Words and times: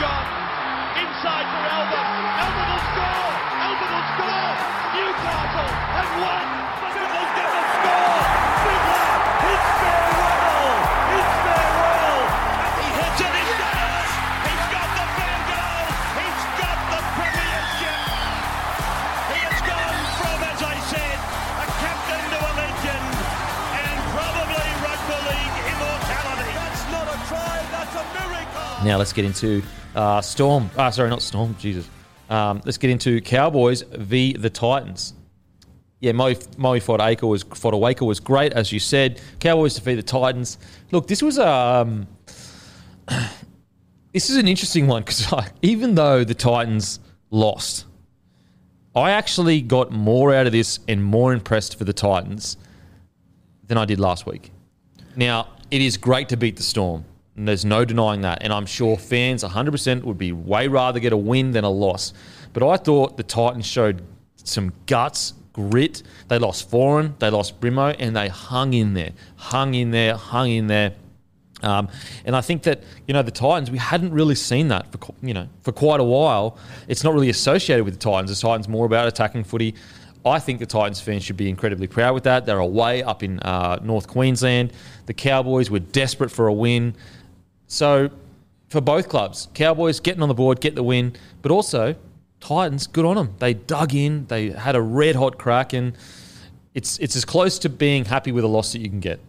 gone. 0.00 0.28
Inside 0.96 1.46
for 1.52 1.60
Albert. 1.60 2.08
Albert 2.40 2.68
will 2.72 2.84
score. 2.88 3.32
Albert 3.68 3.90
will 3.92 4.08
score. 4.16 4.52
Newcastle 4.96 5.70
have 5.92 6.12
won. 6.24 6.46
Fiddler's 6.96 7.32
going 7.36 7.52
to 7.52 7.64
score. 7.68 8.16
Fiddler. 8.64 9.12
It's 9.44 9.68
farewell. 9.80 10.72
It's 11.20 11.34
farewell. 11.44 12.20
And 12.64 12.80
he 12.80 12.88
hits 12.96 13.20
it. 13.20 13.28
He's. 13.28 13.60
He's 14.40 14.66
got 14.72 14.88
the 14.88 15.04
field 15.20 15.44
goal. 15.52 15.84
He's 16.16 16.42
got 16.56 16.78
the 16.96 17.00
premiership. 17.20 18.00
He 19.30 19.38
has 19.44 19.60
gone 19.68 20.00
from, 20.16 20.38
as 20.48 20.60
I 20.64 20.76
said, 20.88 21.18
a 21.60 21.66
captain 21.76 22.24
to 22.24 22.38
a 22.40 22.52
legend 22.56 23.04
and 23.84 23.96
probably 24.16 24.68
rugby 24.80 25.18
league 25.28 25.56
immortality. 25.76 26.52
That's 26.56 26.84
not 26.88 27.04
a 27.04 27.18
try. 27.28 27.56
That's 27.68 27.94
a 28.00 28.04
miracle. 28.16 28.80
Now 28.88 28.96
let's 28.96 29.12
get 29.12 29.28
into 29.28 29.60
uh, 29.94 30.20
Storm. 30.20 30.70
Ah, 30.76 30.90
sorry, 30.90 31.10
not 31.10 31.22
Storm. 31.22 31.56
Jesus. 31.58 31.88
Um, 32.28 32.62
let's 32.64 32.78
get 32.78 32.90
into 32.90 33.20
Cowboys 33.20 33.82
v 33.82 34.34
the 34.34 34.50
Titans. 34.50 35.14
Yeah, 36.00 36.12
Moe, 36.12 36.34
Moe 36.56 36.78
Fotuaika 36.78 37.28
was 37.28 37.44
Fotuaika 37.44 38.06
was 38.06 38.20
great, 38.20 38.52
as 38.52 38.72
you 38.72 38.78
said. 38.78 39.20
Cowboys 39.38 39.74
defeat 39.74 39.96
the 39.96 40.02
Titans. 40.02 40.58
Look, 40.92 41.06
this 41.06 41.22
was 41.22 41.38
um, 41.38 42.06
this 44.12 44.30
is 44.30 44.36
an 44.36 44.48
interesting 44.48 44.86
one 44.86 45.02
because 45.02 45.26
even 45.62 45.94
though 45.94 46.24
the 46.24 46.34
Titans 46.34 47.00
lost, 47.30 47.84
I 48.94 49.10
actually 49.10 49.60
got 49.60 49.90
more 49.90 50.34
out 50.34 50.46
of 50.46 50.52
this 50.52 50.80
and 50.88 51.04
more 51.04 51.32
impressed 51.32 51.76
for 51.76 51.84
the 51.84 51.92
Titans 51.92 52.56
than 53.66 53.76
I 53.76 53.84
did 53.84 54.00
last 54.00 54.26
week. 54.26 54.52
Now, 55.16 55.48
it 55.70 55.80
is 55.82 55.96
great 55.96 56.28
to 56.30 56.36
beat 56.36 56.56
the 56.56 56.62
Storm. 56.62 57.04
And 57.40 57.48
there's 57.48 57.64
no 57.64 57.86
denying 57.86 58.20
that. 58.20 58.42
And 58.42 58.52
I'm 58.52 58.66
sure 58.66 58.98
fans 58.98 59.42
100% 59.42 60.04
would 60.04 60.18
be 60.18 60.30
way 60.30 60.68
rather 60.68 61.00
get 61.00 61.14
a 61.14 61.16
win 61.16 61.52
than 61.52 61.64
a 61.64 61.70
loss. 61.70 62.12
But 62.52 62.62
I 62.62 62.76
thought 62.76 63.16
the 63.16 63.22
Titans 63.22 63.64
showed 63.64 64.02
some 64.36 64.74
guts, 64.84 65.32
grit. 65.54 66.02
They 66.28 66.38
lost 66.38 66.70
Foran, 66.70 67.18
they 67.18 67.30
lost 67.30 67.58
Brimo, 67.58 67.96
and 67.98 68.14
they 68.14 68.28
hung 68.28 68.74
in 68.74 68.92
there, 68.92 69.12
hung 69.36 69.72
in 69.72 69.90
there, 69.90 70.16
hung 70.16 70.50
in 70.50 70.66
there. 70.66 70.92
Um, 71.62 71.88
and 72.26 72.36
I 72.36 72.42
think 72.42 72.64
that 72.64 72.82
you 73.08 73.14
know 73.14 73.22
the 73.22 73.30
Titans, 73.30 73.70
we 73.70 73.78
hadn't 73.78 74.12
really 74.12 74.34
seen 74.34 74.68
that 74.68 74.92
for 74.92 75.14
you 75.22 75.32
know 75.32 75.48
for 75.62 75.72
quite 75.72 76.00
a 76.00 76.04
while. 76.04 76.58
It's 76.88 77.04
not 77.04 77.14
really 77.14 77.30
associated 77.30 77.86
with 77.86 77.94
the 77.94 78.00
Titans. 78.00 78.38
The 78.38 78.46
Titans 78.46 78.68
more 78.68 78.84
about 78.84 79.08
attacking 79.08 79.44
footy. 79.44 79.74
I 80.26 80.38
think 80.40 80.58
the 80.58 80.66
Titans 80.66 81.00
fans 81.00 81.24
should 81.24 81.38
be 81.38 81.48
incredibly 81.48 81.86
proud 81.86 82.12
with 82.12 82.24
that. 82.24 82.44
They're 82.44 82.58
away 82.58 83.02
up 83.02 83.22
in 83.22 83.40
uh, 83.40 83.78
North 83.82 84.08
Queensland. 84.08 84.74
The 85.06 85.14
Cowboys 85.14 85.70
were 85.70 85.78
desperate 85.78 86.30
for 86.30 86.46
a 86.46 86.52
win. 86.52 86.94
So 87.72 88.10
for 88.68 88.80
both 88.80 89.08
clubs, 89.08 89.46
Cowboys 89.54 90.00
getting 90.00 90.22
on 90.22 90.28
the 90.28 90.34
board, 90.34 90.60
get 90.60 90.74
the 90.74 90.82
win, 90.82 91.14
but 91.40 91.52
also 91.52 91.94
Titans, 92.40 92.88
good 92.88 93.04
on 93.04 93.14
them. 93.16 93.34
They 93.38 93.54
dug 93.54 93.94
in, 93.94 94.26
they 94.26 94.50
had 94.50 94.74
a 94.74 94.82
red 94.82 95.14
hot 95.14 95.38
crack, 95.38 95.72
and 95.72 95.92
it's 96.74 96.98
it's 96.98 97.14
as 97.14 97.24
close 97.24 97.58
to 97.60 97.68
being 97.68 98.04
happy 98.06 98.32
with 98.32 98.42
a 98.42 98.48
loss 98.48 98.72
that 98.72 98.80
you 98.80 98.88
can 98.88 98.98
get. 99.00 99.20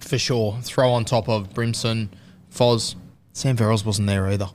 for 0.00 0.18
sure. 0.18 0.58
Throw 0.62 0.90
on 0.90 1.04
top 1.04 1.28
of 1.28 1.54
Brimson, 1.54 2.08
Foz. 2.52 2.96
Sam 3.34 3.56
Verrills 3.56 3.84
wasn't 3.86 4.08
there 4.08 4.26
either. 4.28 4.48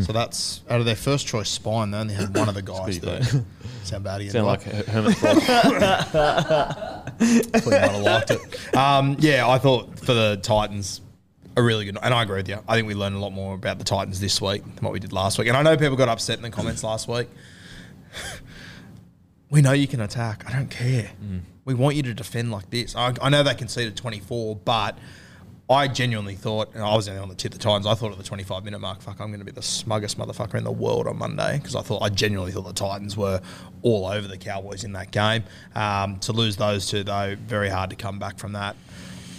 So 0.00 0.12
that's 0.12 0.62
out 0.68 0.80
of 0.80 0.84
their 0.86 0.96
first 0.96 1.26
choice 1.28 1.48
spine. 1.48 1.92
They 1.92 1.98
only 1.98 2.14
had 2.14 2.36
one 2.36 2.48
of 2.48 2.54
the 2.56 2.62
guys 2.62 2.98
pretty 2.98 3.00
there. 3.00 3.22
Sound 3.84 4.02
bad 4.04 4.20
again. 4.20 4.32
Sound 4.32 4.46
like 4.46 4.62
Her- 4.64 4.82
Hermit 4.90 5.16
Frog. 5.16 5.36
Thought 7.20 7.66
might 7.66 7.90
have 7.90 8.02
liked 8.02 8.30
it. 8.32 8.76
Um, 8.76 9.16
yeah, 9.20 9.48
I 9.48 9.58
thought 9.58 9.98
for 10.00 10.12
the 10.12 10.38
Titans, 10.42 11.00
a 11.56 11.62
really 11.62 11.86
good. 11.86 11.96
And 12.02 12.12
I 12.12 12.22
agree 12.22 12.36
with 12.36 12.48
you. 12.48 12.58
I 12.68 12.76
think 12.76 12.86
we 12.86 12.94
learned 12.94 13.16
a 13.16 13.18
lot 13.18 13.32
more 13.32 13.54
about 13.54 13.78
the 13.78 13.84
Titans 13.84 14.20
this 14.20 14.40
week 14.40 14.62
than 14.62 14.84
what 14.84 14.92
we 14.92 15.00
did 15.00 15.12
last 15.12 15.38
week. 15.38 15.48
And 15.48 15.56
I 15.56 15.62
know 15.62 15.76
people 15.76 15.96
got 15.96 16.08
upset 16.08 16.36
in 16.36 16.42
the 16.42 16.50
comments 16.50 16.84
last 16.84 17.08
week. 17.08 17.28
we 19.50 19.62
know 19.62 19.72
you 19.72 19.88
can 19.88 20.00
attack. 20.00 20.44
I 20.46 20.52
don't 20.52 20.70
care. 20.70 21.10
We 21.64 21.74
want 21.74 21.96
you 21.96 22.02
to 22.04 22.14
defend 22.14 22.52
like 22.52 22.70
this. 22.70 22.94
I, 22.94 23.14
I 23.20 23.28
know 23.30 23.42
they 23.42 23.54
conceded 23.54 23.96
24, 23.96 24.56
but 24.56 24.98
I 25.68 25.88
genuinely 25.88 26.36
thought, 26.36 26.72
and 26.74 26.82
I 26.82 26.94
was 26.94 27.08
only 27.08 27.20
on 27.20 27.28
the 27.28 27.34
tip 27.34 27.52
of 27.52 27.58
the 27.58 27.64
Titans, 27.64 27.86
I 27.86 27.94
thought 27.94 28.12
at 28.12 28.18
the 28.18 28.24
25 28.24 28.64
minute 28.64 28.78
mark, 28.78 29.00
fuck, 29.00 29.20
I'm 29.20 29.28
going 29.28 29.40
to 29.40 29.44
be 29.44 29.50
the 29.50 29.62
smuggest 29.62 30.16
motherfucker 30.16 30.54
in 30.54 30.62
the 30.62 30.70
world 30.70 31.08
on 31.08 31.18
Monday 31.18 31.58
because 31.58 31.74
I 31.74 31.82
thought, 31.82 32.02
I 32.02 32.08
genuinely 32.08 32.52
thought 32.52 32.66
the 32.66 32.72
Titans 32.72 33.16
were 33.16 33.40
all 33.82 34.06
over 34.06 34.28
the 34.28 34.38
Cowboys 34.38 34.84
in 34.84 34.92
that 34.92 35.10
game. 35.10 35.42
Um, 35.74 36.20
to 36.20 36.32
lose 36.32 36.56
those 36.56 36.86
two, 36.88 37.02
though, 37.02 37.34
very 37.34 37.68
hard 37.68 37.90
to 37.90 37.96
come 37.96 38.20
back 38.20 38.38
from 38.38 38.52
that. 38.52 38.76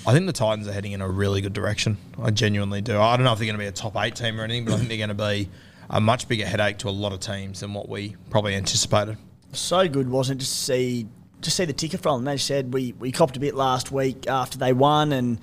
I 0.08 0.14
think 0.14 0.26
the 0.26 0.32
Titans 0.32 0.70
are 0.70 0.72
heading 0.72 0.94
in 0.94 1.02
a 1.02 1.10
really 1.10 1.42
good 1.42 1.52
direction. 1.52 1.98
I 2.18 2.32
genuinely 2.32 2.80
do. 2.80 2.98
I 2.98 3.18
don't 3.18 3.26
know 3.26 3.34
if 3.34 3.40
they're 3.40 3.46
going 3.46 3.58
to 3.58 3.64
be 3.64 3.68
a 3.68 3.74
top 3.74 3.98
eight 3.98 4.16
team 4.16 4.40
or 4.40 4.46
anything, 4.46 4.64
but 4.64 4.76
I 4.76 4.78
think 4.78 4.88
they're 4.88 4.98
going 4.98 5.10
to 5.10 5.16
be 5.16 5.50
a 5.90 6.00
much 6.00 6.30
bigger 6.30 6.46
headache 6.46 6.78
to 6.78 6.88
a 6.88 6.92
lot 6.92 7.12
of 7.12 7.20
teams 7.20 7.60
than 7.60 7.74
what 7.74 7.90
we 7.90 8.16
probably 8.30 8.56
anticipated. 8.56 9.18
so 9.52 9.86
good, 9.90 10.10
wasn't 10.10 10.42
it? 10.42 10.46
To 10.46 10.50
see, 10.50 11.08
just 11.42 11.58
see 11.58 11.66
the 11.66 11.74
ticker 11.74 11.98
from 11.98 12.24
them. 12.24 12.32
You 12.32 12.38
said, 12.38 12.74
we, 12.74 12.94
we 12.94 13.12
copped 13.12 13.36
a 13.36 13.42
bit 13.42 13.54
last 13.54 13.92
week 13.92 14.28
after 14.28 14.58
they 14.58 14.72
won, 14.72 15.12
and 15.12 15.40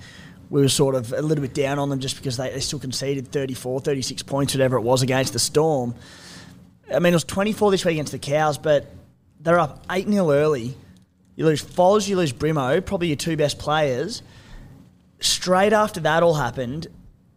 we 0.49 0.61
were 0.61 0.67
sort 0.67 0.95
of 0.95 1.13
a 1.13 1.21
little 1.21 1.43
bit 1.43 1.53
down 1.53 1.77
on 1.77 1.89
them 1.89 1.99
just 1.99 2.17
because 2.17 2.35
they, 2.37 2.49
they 2.49 2.59
still 2.59 2.79
conceded 2.79 3.31
34, 3.31 3.81
36 3.81 4.23
points, 4.23 4.55
whatever 4.55 4.77
it 4.77 4.81
was, 4.81 5.03
against 5.03 5.33
the 5.33 5.39
Storm. 5.39 5.93
I 6.91 6.97
mean, 6.97 7.13
it 7.13 7.17
was 7.17 7.23
24 7.23 7.69
this 7.69 7.85
week 7.85 7.93
against 7.93 8.13
the 8.13 8.19
Cows, 8.19 8.57
but 8.57 8.91
they're 9.39 9.59
up 9.59 9.85
8 9.91 10.07
0 10.07 10.31
early. 10.31 10.75
You 11.35 11.45
lose 11.45 11.63
Foz, 11.63 12.07
you 12.07 12.17
lose 12.17 12.33
Brimo, 12.33 12.83
probably 12.83 13.09
your 13.09 13.15
two 13.15 13.37
best 13.37 13.59
players. 13.59 14.23
Straight 15.25 15.73
after 15.73 15.99
that 16.01 16.21
all 16.21 16.35
happened, 16.35 16.85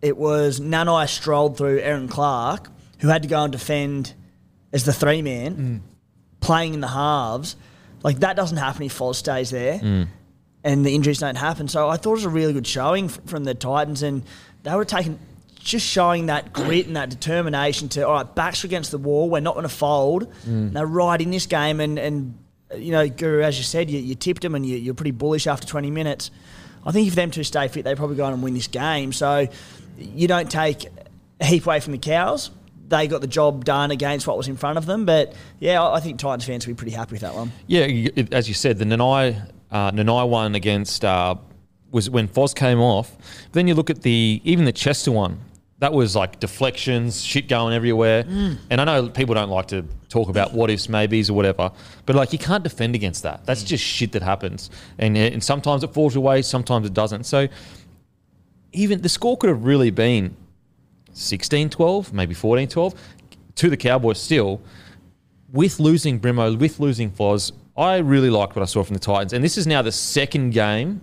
it 0.03 0.19
was 0.19 0.61
Nanai 0.61 1.09
strolled 1.09 1.57
through 1.57 1.79
Aaron 1.79 2.07
Clark, 2.07 2.69
who 3.01 3.09
had 3.09 3.23
to 3.23 3.29
go 3.29 3.43
and 3.43 3.51
defend 3.51 4.13
as 4.75 4.85
the 4.85 4.93
three 4.93 5.23
man, 5.23 5.57
mm. 5.57 5.81
playing 6.41 6.75
in 6.75 6.81
the 6.81 6.89
halves. 6.89 7.57
Like 8.03 8.21
that 8.21 8.37
doesn't 8.37 8.59
happen 8.59 8.83
if 8.83 8.97
Foz 8.97 9.15
stays 9.15 9.49
there, 9.51 9.79
mm. 9.79 10.07
and 10.63 10.85
the 10.85 10.95
injuries 10.95 11.19
don't 11.19 11.37
happen. 11.37 11.67
So 11.67 11.89
I 11.89 11.97
thought 11.97 12.11
it 12.11 12.17
was 12.17 12.25
a 12.27 12.29
really 12.29 12.53
good 12.53 12.67
showing 12.67 13.07
f- 13.07 13.21
from 13.25 13.45
the 13.45 13.55
Titans, 13.55 14.03
and 14.03 14.23
they 14.65 14.75
were 14.75 14.85
taking 14.85 15.19
just 15.59 15.87
showing 15.87 16.27
that 16.27 16.53
grit 16.53 16.87
and 16.87 16.97
that 16.97 17.09
determination 17.09 17.89
to 17.91 18.07
all 18.07 18.13
right, 18.13 18.35
backs 18.35 18.65
against 18.65 18.91
the 18.91 18.99
wall. 18.99 19.31
We're 19.31 19.41
not 19.41 19.55
going 19.55 19.65
to 19.65 19.75
fold. 19.75 20.31
Mm. 20.47 20.75
They're 20.75 20.87
right 20.87 21.21
in 21.21 21.31
this 21.31 21.47
game, 21.47 21.81
and 21.81 21.99
and 21.99 22.39
you 22.77 22.93
know, 22.93 23.09
Guru, 23.09 23.41
as 23.43 23.57
you 23.57 23.65
said, 23.65 23.91
you, 23.91 23.99
you 23.99 24.15
tipped 24.15 24.43
them, 24.43 24.55
and 24.55 24.67
you, 24.67 24.77
you're 24.77 24.93
pretty 24.93 25.13
bullish 25.13 25.47
after 25.47 25.67
20 25.67 25.91
minutes. 25.91 26.31
I 26.89 26.91
think 26.91 27.07
if 27.07 27.15
them 27.15 27.31
two 27.31 27.45
stay 27.45 27.69
fit, 27.69 27.85
they 27.85 27.95
probably 27.95 28.17
go 28.17 28.25
on 28.25 28.33
and 28.33 28.43
win 28.43 28.55
this 28.55 28.67
game. 28.67 29.13
So 29.13 29.47
you 29.99 30.27
don't 30.27 30.51
take 30.51 30.87
a 31.39 31.45
heap 31.45 31.67
away 31.67 31.81
from 31.81 31.93
the 31.93 31.99
cows. 31.99 32.51
They 32.89 33.07
got 33.07 33.21
the 33.21 33.27
job 33.27 33.67
done 33.67 33.91
against 33.91 34.27
what 34.27 34.39
was 34.39 34.49
in 34.49 34.57
front 34.57 34.79
of 34.79 34.87
them. 34.87 35.05
But 35.05 35.35
yeah, 35.61 35.87
I 35.87 36.01
think 36.01 36.19
Titans 36.19 36.47
fans 36.47 36.67
will 36.67 36.73
be 36.73 36.79
pretty 36.79 36.97
happy 36.97 37.13
with 37.13 37.21
that 37.21 37.35
one. 37.35 37.53
Yeah, 37.67 38.09
as 38.33 38.49
you 38.49 38.55
said, 38.55 38.79
the 38.79 38.87
Nanai, 38.87 39.51
uh, 39.71 39.91
Nanai 39.91 40.27
one 40.27 40.55
against 40.55 41.05
uh, 41.05 41.35
was 41.91 42.09
when 42.09 42.27
Foz 42.27 42.55
came 42.55 42.81
off. 42.81 43.15
Then 43.53 43.69
you 43.69 43.75
look 43.75 43.91
at 43.91 44.01
the 44.01 44.41
even 44.45 44.65
the 44.65 44.73
Chester 44.73 45.13
one. 45.13 45.41
That 45.81 45.93
was 45.93 46.17
like 46.17 46.41
deflections, 46.41 47.23
shit 47.23 47.49
going 47.49 47.73
everywhere. 47.73 48.25
Mm. 48.25 48.59
And 48.71 48.81
I 48.81 48.85
know 48.85 49.09
people 49.09 49.35
don't 49.35 49.51
like 49.51 49.69
to 49.69 49.85
talk 50.09 50.29
about 50.29 50.53
what 50.53 50.71
ifs, 50.71 50.89
maybes, 50.89 51.31
or 51.31 51.35
whatever, 51.35 51.71
but 52.05 52.17
like 52.17 52.33
you 52.33 52.39
can't 52.39 52.65
defend 52.65 52.95
against 52.97 53.23
that. 53.23 53.47
That's 53.47 53.63
mm. 53.63 53.69
just 53.69 53.85
shit 53.85 54.13
that 54.13 54.23
happens. 54.23 54.71
And, 54.99 55.17
and 55.17 55.43
sometimes 55.43 55.85
it 55.85 55.95
falls 55.95 56.17
away, 56.17 56.43
sometimes 56.43 56.87
it 56.87 56.95
doesn't. 56.95 57.25
So 57.25 57.49
even 58.73 59.03
the 59.03 59.09
score 59.09 59.37
could 59.37 59.51
have 59.51 59.65
really 59.65 59.91
been 59.91 60.37
16 61.13 61.71
12, 61.71 62.13
maybe 62.13 62.35
14 62.35 62.69
12 62.69 62.95
to 63.57 63.71
the 63.71 63.77
Cowboys 63.77 64.21
still 64.21 64.61
with 65.53 65.81
losing 65.81 66.21
Brimo, 66.21 66.59
with 66.59 66.81
losing 66.81 67.11
Foz, 67.11 67.53
I 67.77 67.99
really 67.99 68.31
liked 68.31 68.57
what 68.57 68.63
I 68.63 68.67
saw 68.67 68.83
from 68.83 68.95
the 68.95 69.01
Titans. 69.01 69.33
And 69.33 69.43
this 69.43 69.57
is 69.57 69.67
now 69.67 69.83
the 69.83 69.93
second 69.93 70.51
game 70.51 71.01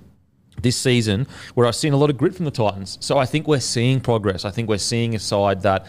this 0.61 0.77
season 0.77 1.27
where 1.53 1.67
I've 1.67 1.75
seen 1.75 1.93
a 1.93 1.97
lot 1.97 2.09
of 2.09 2.17
grit 2.17 2.33
from 2.35 2.45
the 2.45 2.51
Titans. 2.51 2.97
So 3.01 3.17
I 3.17 3.25
think 3.25 3.47
we're 3.47 3.59
seeing 3.59 3.99
progress. 4.01 4.45
I 4.45 4.51
think 4.51 4.69
we're 4.69 4.77
seeing 4.77 5.13
a 5.15 5.19
side 5.19 5.61
that 5.63 5.85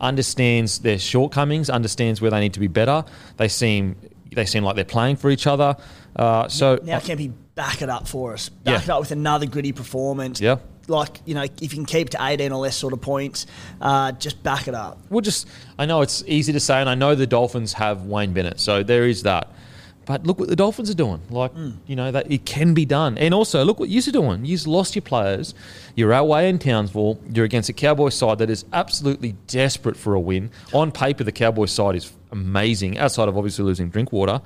understands 0.00 0.78
their 0.80 0.98
shortcomings, 0.98 1.70
understands 1.70 2.20
where 2.20 2.30
they 2.30 2.40
need 2.40 2.54
to 2.54 2.60
be 2.60 2.68
better. 2.68 3.04
They 3.36 3.48
seem 3.48 3.96
they 4.34 4.44
seem 4.44 4.64
like 4.64 4.74
they're 4.76 4.84
playing 4.84 5.16
for 5.16 5.30
each 5.30 5.46
other. 5.46 5.76
Uh, 6.14 6.46
so 6.48 6.78
Now, 6.82 6.98
Kempy, 6.98 7.32
back 7.54 7.80
it 7.80 7.88
up 7.88 8.06
for 8.06 8.34
us. 8.34 8.48
Back 8.50 8.72
Yeah. 8.80 8.82
it 8.82 8.90
up 8.90 9.00
with 9.00 9.12
another 9.12 9.46
gritty 9.46 9.72
performance. 9.72 10.40
Yeah. 10.40 10.56
Like, 10.88 11.20
you 11.24 11.34
know, 11.34 11.42
if 11.42 11.62
you 11.62 11.68
can 11.68 11.86
keep 11.86 12.10
to 12.10 12.18
18 12.20 12.52
or 12.52 12.58
less 12.60 12.76
sort 12.76 12.92
of 12.92 13.00
points, 13.00 13.46
uh, 13.80 14.12
just 14.12 14.42
back 14.42 14.68
it 14.68 14.74
up. 14.74 14.98
we'll 15.10 15.20
just 15.22 15.46
I 15.78 15.86
know 15.86 16.02
it's 16.02 16.22
easy 16.26 16.52
to 16.52 16.60
say, 16.60 16.80
and 16.80 16.88
I 16.90 16.94
know 16.94 17.14
the 17.14 17.26
Dolphins 17.26 17.72
have 17.74 18.04
Wayne 18.04 18.32
Bennett, 18.32 18.60
so 18.60 18.82
there 18.82 19.06
is 19.06 19.22
that. 19.22 19.50
But 20.06 20.24
look 20.24 20.38
what 20.38 20.48
the 20.48 20.54
Dolphins 20.56 20.88
are 20.88 20.94
doing. 20.94 21.20
Like 21.30 21.50
you 21.86 21.96
know 21.96 22.10
that 22.12 22.30
it 22.30 22.46
can 22.46 22.74
be 22.74 22.84
done, 22.84 23.18
and 23.18 23.34
also 23.34 23.64
look 23.64 23.80
what 23.80 23.88
you're 23.88 24.02
doing. 24.02 24.44
You've 24.44 24.66
lost 24.66 24.94
your 24.94 25.02
players. 25.02 25.52
You're 25.96 26.12
away 26.12 26.48
in 26.48 26.58
Townsville. 26.60 27.18
You're 27.32 27.44
against 27.44 27.68
a 27.68 27.72
Cowboys 27.72 28.14
side 28.14 28.38
that 28.38 28.48
is 28.48 28.64
absolutely 28.72 29.32
desperate 29.48 29.96
for 29.96 30.14
a 30.14 30.20
win. 30.20 30.50
On 30.72 30.92
paper, 30.92 31.24
the 31.24 31.32
Cowboys 31.32 31.72
side 31.72 31.96
is 31.96 32.12
amazing. 32.30 32.98
Outside 32.98 33.28
of 33.28 33.36
obviously 33.36 33.64
losing 33.64 33.88
Drinkwater, 33.90 34.40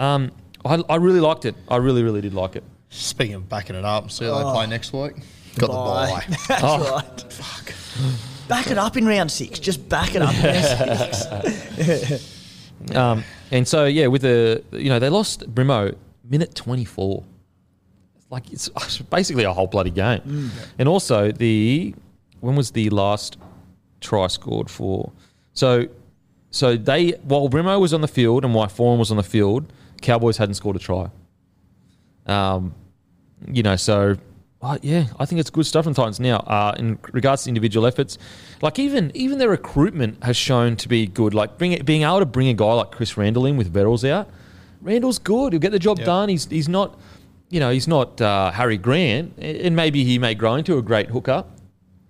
um, 0.00 0.32
I, 0.64 0.82
I 0.88 0.96
really 0.96 1.20
liked 1.20 1.44
it. 1.44 1.54
I 1.68 1.76
really, 1.76 2.02
really 2.02 2.20
did 2.20 2.34
like 2.34 2.56
it. 2.56 2.64
Speaking 2.88 3.34
of 3.36 3.48
backing 3.48 3.76
it 3.76 3.84
up, 3.84 4.10
see 4.10 4.24
how 4.24 4.38
they 4.38 4.52
play 4.52 4.66
next 4.66 4.92
week. 4.92 5.12
Got 5.56 5.68
Bye. 5.68 6.24
the 6.28 6.32
bye. 6.32 6.36
That's 6.48 6.62
Oh. 6.64 6.92
right. 6.96 7.32
Fuck. 7.32 8.48
Back 8.48 8.70
it 8.72 8.78
up 8.78 8.96
in 8.96 9.06
round 9.06 9.30
six. 9.30 9.60
Just 9.60 9.88
back 9.88 10.16
it 10.16 10.22
up. 10.22 10.34
in 10.34 10.42
round 10.42 11.14
six. 11.14 12.36
Um, 12.94 13.24
and 13.50 13.66
so 13.66 13.84
yeah, 13.84 14.06
with 14.06 14.22
the 14.22 14.62
you 14.72 14.88
know 14.88 14.98
they 14.98 15.08
lost 15.08 15.52
Brimo 15.54 15.94
minute 16.24 16.54
twenty 16.54 16.84
four. 16.84 17.24
Like 18.30 18.52
it's 18.52 18.68
basically 19.10 19.44
a 19.44 19.52
whole 19.52 19.66
bloody 19.66 19.90
game. 19.90 20.50
And 20.78 20.88
also 20.88 21.30
the 21.32 21.94
when 22.40 22.56
was 22.56 22.70
the 22.70 22.90
last 22.90 23.36
try 24.00 24.26
scored 24.28 24.70
for? 24.70 25.12
So 25.52 25.88
so 26.50 26.76
they 26.76 27.10
while 27.22 27.48
Brimo 27.48 27.80
was 27.80 27.92
on 27.92 28.00
the 28.00 28.08
field 28.08 28.44
and 28.44 28.54
while 28.54 28.66
Foran 28.66 28.98
was 28.98 29.10
on 29.10 29.16
the 29.16 29.22
field, 29.22 29.72
Cowboys 30.00 30.36
hadn't 30.36 30.54
scored 30.54 30.76
a 30.76 30.78
try. 30.78 31.10
Um, 32.26 32.74
you 33.46 33.62
know, 33.62 33.76
so 33.76 34.16
uh, 34.62 34.78
yeah, 34.82 35.06
I 35.18 35.24
think 35.24 35.40
it's 35.40 35.48
good 35.50 35.64
stuff 35.66 35.84
from 35.84 35.94
Titans 35.94 36.20
now. 36.20 36.38
Uh, 36.38 36.74
in 36.78 36.98
regards 37.12 37.44
to 37.44 37.48
individual 37.48 37.86
efforts, 37.86 38.18
like 38.60 38.78
even 38.78 39.10
even 39.14 39.38
their 39.38 39.48
recruitment 39.48 40.22
has 40.22 40.36
shown 40.36 40.76
to 40.76 40.88
be 40.88 41.06
good. 41.06 41.32
Like 41.34 41.56
bring 41.58 41.72
it, 41.72 41.86
being 41.86 42.02
able 42.02 42.18
to 42.20 42.26
bring 42.26 42.48
a 42.48 42.54
guy 42.54 42.72
like 42.74 42.90
Chris 42.90 43.16
Randall 43.16 43.46
in 43.46 43.56
with 43.56 43.72
Verrills 43.72 44.08
out, 44.08 44.28
Randall's 44.82 45.18
good. 45.18 45.52
He'll 45.54 45.60
get 45.60 45.72
the 45.72 45.78
job 45.78 45.98
Yep. 45.98 46.06
done. 46.06 46.28
He's 46.28 46.46
he's 46.46 46.68
not, 46.68 46.98
you 47.48 47.58
know, 47.60 47.70
he's 47.70 47.88
not 47.88 48.20
uh, 48.20 48.50
Harry 48.50 48.76
Grant, 48.76 49.34
and 49.38 49.74
maybe 49.74 50.04
he 50.04 50.18
may 50.18 50.34
grow 50.34 50.56
into 50.56 50.76
a 50.76 50.82
great 50.82 51.08
hooker, 51.08 51.44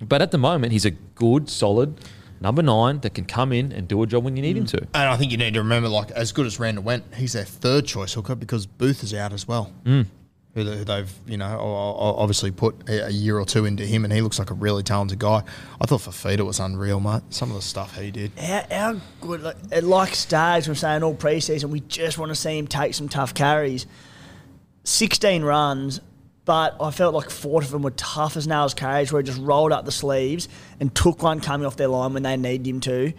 but 0.00 0.20
at 0.20 0.32
the 0.32 0.38
moment 0.38 0.73
he's 0.73 0.85
a 0.85 0.91
good, 0.91 1.49
solid 1.49 2.00
number 2.41 2.62
nine 2.62 2.99
that 3.00 3.12
can 3.14 3.26
come 3.26 3.52
in 3.52 3.70
and 3.70 3.87
do 3.87 4.02
a 4.02 4.06
job 4.06 4.25
when 4.25 4.35
you 4.35 4.41
need 4.43 4.56
him 4.56 4.64
to. 4.64 4.79
And 4.94 5.08
I 5.11 5.17
think 5.19 5.31
you 5.31 5.37
need 5.37 5.52
to 5.55 5.61
remember, 5.61 5.91
like, 5.91 6.11
as 6.12 6.32
good 6.32 6.47
as 6.47 6.58
Randall 6.58 6.82
went, 6.82 7.05
he's 7.14 7.35
their 7.35 7.44
third 7.44 7.85
choice 7.85 8.14
hooker 8.14 8.35
because 8.35 8.64
Booth 8.64 9.02
is 9.05 9.12
out 9.12 9.35
as 9.35 9.47
well. 9.47 9.70
Mm. 9.85 10.06
Who, 10.55 10.64
they, 10.64 10.79
who 10.79 10.85
they've, 10.85 11.12
you 11.29 11.37
know, 11.37 11.47
obviously 11.56 12.50
put 12.50 12.75
a, 12.88 13.12
year 13.12 13.38
or 13.38 13.44
two 13.44 13.67
into 13.67 13.87
him, 13.87 14.05
and 14.05 14.12
he 14.12 14.20
looks 14.20 14.38
like 14.38 14.50
a 14.50 14.55
really 14.55 14.82
talented 14.82 15.20
guy. 15.20 15.44
I 15.81 15.87
thought 15.87 16.00
Fifita 16.00 16.44
was 16.44 16.58
unreal, 16.58 16.99
mate. 16.99 17.23
Some 17.31 17.50
of 17.50 17.56
the 17.56 17.62
stuff 17.62 17.97
he 17.97 18.11
did. 18.11 18.32
How, 18.37 18.64
how 18.70 19.00
good, 19.20 19.43
like, 19.43 19.56
like 19.82 20.14
Staggs 20.17 20.69
was 20.69 20.81
saying 20.81 21.05
all 21.05 21.14
preseason, 21.14 21.67
we 21.67 21.81
just 21.81 22.19
want 22.19 22.31
to 22.31 22.35
see 22.35 22.58
him 22.58 22.67
take 22.67 22.94
some 22.94 23.08
tough 23.08 23.32
carries. 23.32 23.87
16 24.82 25.44
runs, 25.44 26.00
but 26.44 26.76
I 26.81 26.91
felt 26.91 27.14
like 27.14 27.31
four 27.31 27.62
of 27.62 27.70
them 27.70 27.82
were 27.82 27.93
tough 27.93 28.37
as 28.37 28.49
nails 28.49 28.75
carries 28.75 29.12
where 29.12 29.23
he 29.23 29.26
just 29.26 29.41
rolled 29.41 29.70
up 29.70 29.85
the 29.85 29.93
sleeves 29.93 30.49
and 30.81 30.93
took 30.93 31.23
one 31.23 31.41
coming 31.41 31.64
off 31.64 31.76
their 31.76 31.87
line 31.87 32.12
when 32.12 32.25
they 32.25 32.37
needed 32.37 32.67
him 32.67 32.81
to. 32.81 33.12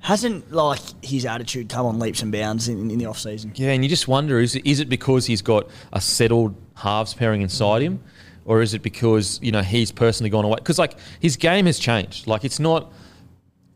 Hasn't, 0.00 0.50
like, 0.50 0.80
his 1.04 1.26
attitude 1.26 1.68
come 1.68 1.86
on 1.86 1.98
leaps 1.98 2.22
and 2.22 2.32
bounds 2.32 2.68
in, 2.68 2.90
in 2.90 2.98
the 2.98 3.06
off-season. 3.06 3.52
Yeah, 3.54 3.70
and 3.72 3.84
you 3.84 3.88
just 3.88 4.08
wonder 4.08 4.40
is 4.40 4.56
it, 4.56 4.66
is 4.66 4.80
it 4.80 4.88
because 4.88 5.26
he's 5.26 5.42
got 5.42 5.68
a 5.92 6.00
settled 6.00 6.54
halves 6.74 7.14
pairing 7.14 7.42
inside 7.42 7.82
him, 7.82 8.02
or 8.46 8.62
is 8.62 8.74
it 8.74 8.82
because 8.82 9.38
you 9.42 9.52
know 9.52 9.62
he's 9.62 9.92
personally 9.92 10.30
gone 10.30 10.44
away? 10.44 10.56
Because 10.56 10.78
like 10.78 10.96
his 11.20 11.36
game 11.36 11.66
has 11.66 11.78
changed. 11.78 12.26
Like 12.26 12.44
it's 12.44 12.58
not. 12.58 12.92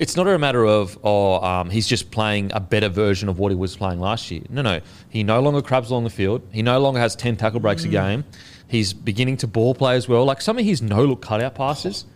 It's 0.01 0.17
not 0.17 0.27
a 0.27 0.37
matter 0.39 0.65
of 0.65 0.99
oh 1.05 1.41
um, 1.45 1.71
he's 1.71 1.87
just 1.87 2.11
playing 2.11 2.51
a 2.53 2.59
better 2.59 2.89
version 2.89 3.29
of 3.29 3.39
what 3.39 3.53
he 3.53 3.57
was 3.57 3.77
playing 3.77 4.01
last 4.01 4.29
year. 4.31 4.43
No, 4.51 4.61
no, 4.63 4.81
he 5.09 5.23
no 5.23 5.41
longer 5.41 5.63
crabs 5.63 5.91
along 5.91 6.03
the 6.03 6.11
field. 6.11 6.43
He 6.51 6.63
no 6.63 6.81
longer 6.81 6.99
has 6.99 7.15
ten 7.15 7.37
tackle 7.37 7.61
breaks 7.61 7.85
a 7.85 7.89
game. 7.89 8.25
He's 8.67 8.93
beginning 8.93 9.37
to 9.39 9.47
ball 9.47 9.75
play 9.75 9.95
as 9.95 10.09
well. 10.09 10.25
Like 10.25 10.41
some 10.41 10.59
of 10.59 10.65
his 10.65 10.83
no 10.83 11.05
look 11.05 11.23
cutout 11.23 11.55
passes 11.55 12.07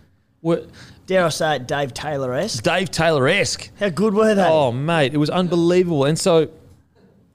were 0.42 0.66
Dare 1.08 1.24
I 1.24 1.30
say 1.30 1.56
it, 1.56 1.66
Dave 1.66 1.94
Taylor-esque. 1.94 2.62
Dave 2.62 2.90
Taylor 2.90 3.26
esque. 3.28 3.70
How 3.78 3.88
good 3.88 4.12
were 4.12 4.34
they? 4.34 4.44
Oh, 4.44 4.70
mate, 4.70 5.14
it 5.14 5.16
was 5.16 5.30
unbelievable. 5.30 6.04
And 6.04 6.18
so 6.18 6.50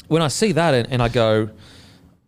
when 0.10 0.22
I 0.22 0.28
see 0.28 0.52
that 0.52 0.76
and, 0.76 0.88
and 0.92 1.02
I 1.02 1.10
go, 1.10 1.50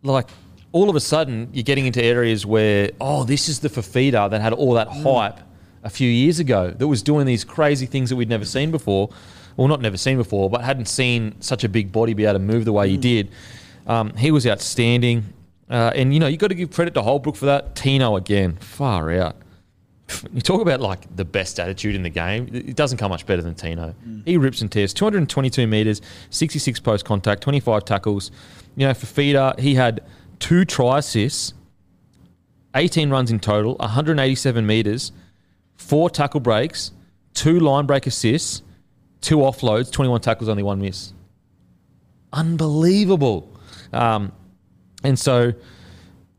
like, 0.02 0.28
all 0.72 0.90
of 0.90 0.96
a 0.96 1.00
sudden 1.00 1.48
you're 1.52 1.62
getting 1.62 1.86
into 1.86 2.02
areas 2.02 2.44
where, 2.44 2.90
oh, 3.00 3.22
this 3.22 3.48
is 3.48 3.60
the 3.60 3.68
Fifita 3.68 4.28
that 4.28 4.40
had 4.40 4.54
all 4.54 4.74
that 4.74 4.88
hype 4.88 5.38
a 5.84 5.88
few 5.88 6.10
years 6.10 6.40
ago 6.40 6.72
that 6.72 6.88
was 6.88 7.00
doing 7.00 7.26
these 7.26 7.44
crazy 7.44 7.86
things 7.86 8.10
that 8.10 8.16
we'd 8.16 8.28
never 8.28 8.44
seen 8.44 8.72
before. 8.72 9.08
Well, 9.56 9.68
not 9.68 9.80
never 9.80 9.96
seen 9.96 10.16
before, 10.16 10.50
but 10.50 10.62
hadn't 10.62 10.86
seen 10.86 11.40
such 11.40 11.62
a 11.62 11.68
big 11.68 11.92
body 11.92 12.12
be 12.12 12.24
able 12.24 12.34
to 12.34 12.38
move 12.40 12.64
the 12.64 12.72
way 12.72 12.88
he 12.88 12.96
did. 12.96 13.30
Um, 13.86 14.12
he 14.16 14.32
was 14.32 14.48
outstanding. 14.48 15.32
Uh, 15.70 15.92
and, 15.94 16.12
you 16.12 16.18
know, 16.18 16.26
you've 16.26 16.40
got 16.40 16.48
to 16.48 16.56
give 16.56 16.72
credit 16.72 16.94
to 16.94 17.02
Holbrook 17.02 17.36
for 17.36 17.46
that. 17.46 17.76
Tino 17.76 18.16
again, 18.16 18.56
far 18.56 19.12
out. 19.12 19.36
You 20.32 20.40
talk 20.40 20.60
about 20.60 20.80
like 20.80 21.14
the 21.16 21.24
best 21.24 21.58
attitude 21.58 21.94
in 21.94 22.02
the 22.02 22.10
game. 22.10 22.48
It 22.52 22.76
doesn't 22.76 22.98
come 22.98 23.10
much 23.10 23.26
better 23.26 23.42
than 23.42 23.54
Tino. 23.54 23.94
He 24.24 24.36
rips 24.36 24.60
and 24.60 24.70
tears. 24.70 24.94
222 24.94 25.66
meters, 25.66 26.00
66 26.30 26.78
post 26.80 27.04
contact, 27.04 27.42
25 27.42 27.84
tackles. 27.84 28.30
You 28.76 28.86
know, 28.86 28.92
Fifita, 28.92 29.58
he 29.58 29.74
had 29.74 30.02
two 30.38 30.64
try 30.64 30.98
assists, 30.98 31.54
18 32.74 33.10
runs 33.10 33.30
in 33.30 33.40
total, 33.40 33.74
187 33.76 34.64
meters, 34.64 35.12
four 35.74 36.08
tackle 36.08 36.40
breaks, 36.40 36.92
two 37.34 37.58
line 37.58 37.86
break 37.86 38.06
assists, 38.06 38.62
two 39.20 39.38
offloads, 39.38 39.90
21 39.90 40.20
tackles, 40.20 40.48
only 40.48 40.62
one 40.62 40.80
miss. 40.80 41.12
Unbelievable. 42.32 43.50
Um, 43.92 44.32
and 45.02 45.18
so, 45.18 45.52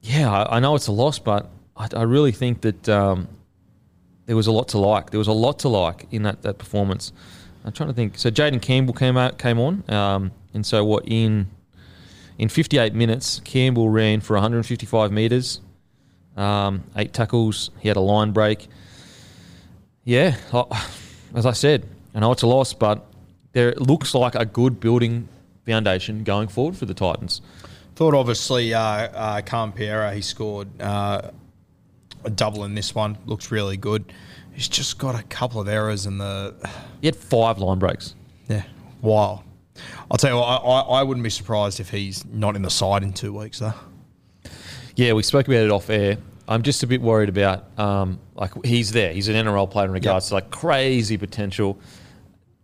yeah, 0.01 0.31
I, 0.31 0.57
I 0.57 0.59
know 0.59 0.75
it's 0.75 0.87
a 0.87 0.91
loss, 0.91 1.19
but 1.19 1.49
I, 1.75 1.87
I 1.95 2.03
really 2.03 2.31
think 2.31 2.61
that 2.61 2.87
um, 2.87 3.27
there 4.27 4.35
was 4.35 4.45
a 4.45 4.51
lot 4.51 4.67
to 4.69 4.77
like. 4.77 5.09
There 5.09 5.17
was 5.17 5.27
a 5.27 5.33
lot 5.33 5.59
to 5.59 5.69
like 5.69 6.05
in 6.11 6.23
that, 6.23 6.43
that 6.43 6.59
performance. 6.59 7.11
I'm 7.65 7.71
trying 7.71 7.89
to 7.89 7.95
think. 7.95 8.17
So 8.17 8.29
Jayden 8.29 8.61
Campbell 8.61 8.93
came 8.93 9.17
out, 9.17 9.39
came 9.39 9.59
on, 9.59 9.83
um, 9.89 10.31
and 10.53 10.65
so 10.65 10.85
what 10.85 11.03
in 11.07 11.47
in 12.37 12.49
58 12.49 12.93
minutes, 12.93 13.41
Campbell 13.43 13.89
ran 13.89 14.21
for 14.21 14.35
155 14.35 15.11
meters, 15.11 15.59
um, 16.35 16.83
eight 16.95 17.11
tackles. 17.13 17.71
He 17.79 17.87
had 17.87 17.97
a 17.97 18.01
line 18.01 18.31
break. 18.31 18.67
Yeah, 20.03 20.35
I- 20.53 20.87
as 21.33 21.45
I 21.45 21.53
said, 21.53 21.87
I 22.13 22.19
know 22.19 22.31
it's 22.31 22.43
a 22.43 22.47
loss, 22.47 22.73
but 22.73 23.05
there 23.53 23.69
it 23.69 23.81
looks 23.81 24.13
like 24.13 24.35
a 24.35 24.45
good 24.45 24.79
building 24.79 25.27
foundation 25.65 26.23
going 26.23 26.47
forward 26.47 26.77
for 26.77 26.85
the 26.85 26.93
Titans. 26.93 27.41
Thought 27.95 28.13
obviously 28.13 28.73
uh, 28.73 28.79
uh, 28.79 30.11
he 30.11 30.21
scored 30.21 30.81
uh, 30.81 31.31
a 32.23 32.29
double 32.29 32.63
in 32.63 32.75
this 32.75 32.93
one. 32.95 33.17
Looks 33.25 33.51
really 33.51 33.77
good. 33.77 34.11
He's 34.53 34.67
just 34.67 34.97
got 34.97 35.19
a 35.19 35.23
couple 35.23 35.61
of 35.61 35.67
errors 35.67 36.05
in 36.05 36.17
the. 36.17 36.55
He 37.01 37.07
had 37.07 37.15
five 37.15 37.59
line 37.59 37.79
breaks. 37.79 38.15
Yeah, 38.49 38.63
wow. 39.01 39.43
I'll 40.09 40.17
tell 40.17 40.31
you 40.31 40.37
what, 40.37 40.45
I, 40.45 40.55
I, 40.55 40.79
I 40.99 41.03
wouldn't 41.03 41.23
be 41.23 41.29
surprised 41.29 41.79
if 41.79 41.89
he's 41.89 42.25
not 42.25 42.55
in 42.55 42.63
the 42.63 42.69
side 42.69 43.03
in 43.03 43.13
two 43.13 43.33
weeks, 43.33 43.59
though. 43.59 43.73
Yeah, 44.95 45.13
we 45.13 45.21
spoke 45.21 45.47
about 45.47 45.63
it 45.63 45.69
off 45.69 45.89
air. 45.91 46.17
I'm 46.47 46.63
just 46.63 46.81
a 46.81 46.87
bit 46.87 47.01
worried 47.01 47.29
about 47.29 47.77
um, 47.79 48.19
like 48.35 48.51
he's 48.65 48.91
there. 48.91 49.13
He's 49.13 49.27
an 49.27 49.35
NRL 49.35 49.69
player 49.69 49.85
in 49.85 49.91
regards 49.91 50.29
to 50.29 50.35
like 50.35 50.49
crazy 50.49 51.17
potential. 51.17 51.79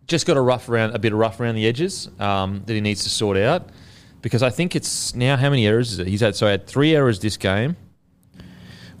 Just 0.06 0.26
got 0.26 0.36
a 0.36 0.40
rough 0.40 0.68
around 0.68 0.94
a 0.94 0.98
bit 0.98 1.12
of 1.12 1.18
rough 1.18 1.38
around 1.38 1.54
the 1.54 1.66
edges 1.66 2.08
um, 2.18 2.62
that 2.66 2.72
he 2.72 2.80
needs 2.80 3.04
to 3.04 3.10
sort 3.10 3.36
out 3.36 3.68
because 4.22 4.42
I 4.42 4.48
think 4.48 4.74
it's 4.74 5.14
now 5.14 5.36
how 5.36 5.50
many 5.50 5.66
errors 5.66 5.92
is 5.92 5.98
it? 5.98 6.06
He's 6.06 6.22
had 6.22 6.34
so 6.34 6.46
he 6.46 6.52
had 6.52 6.66
three 6.66 6.96
errors 6.96 7.20
this 7.20 7.36
game. 7.36 7.76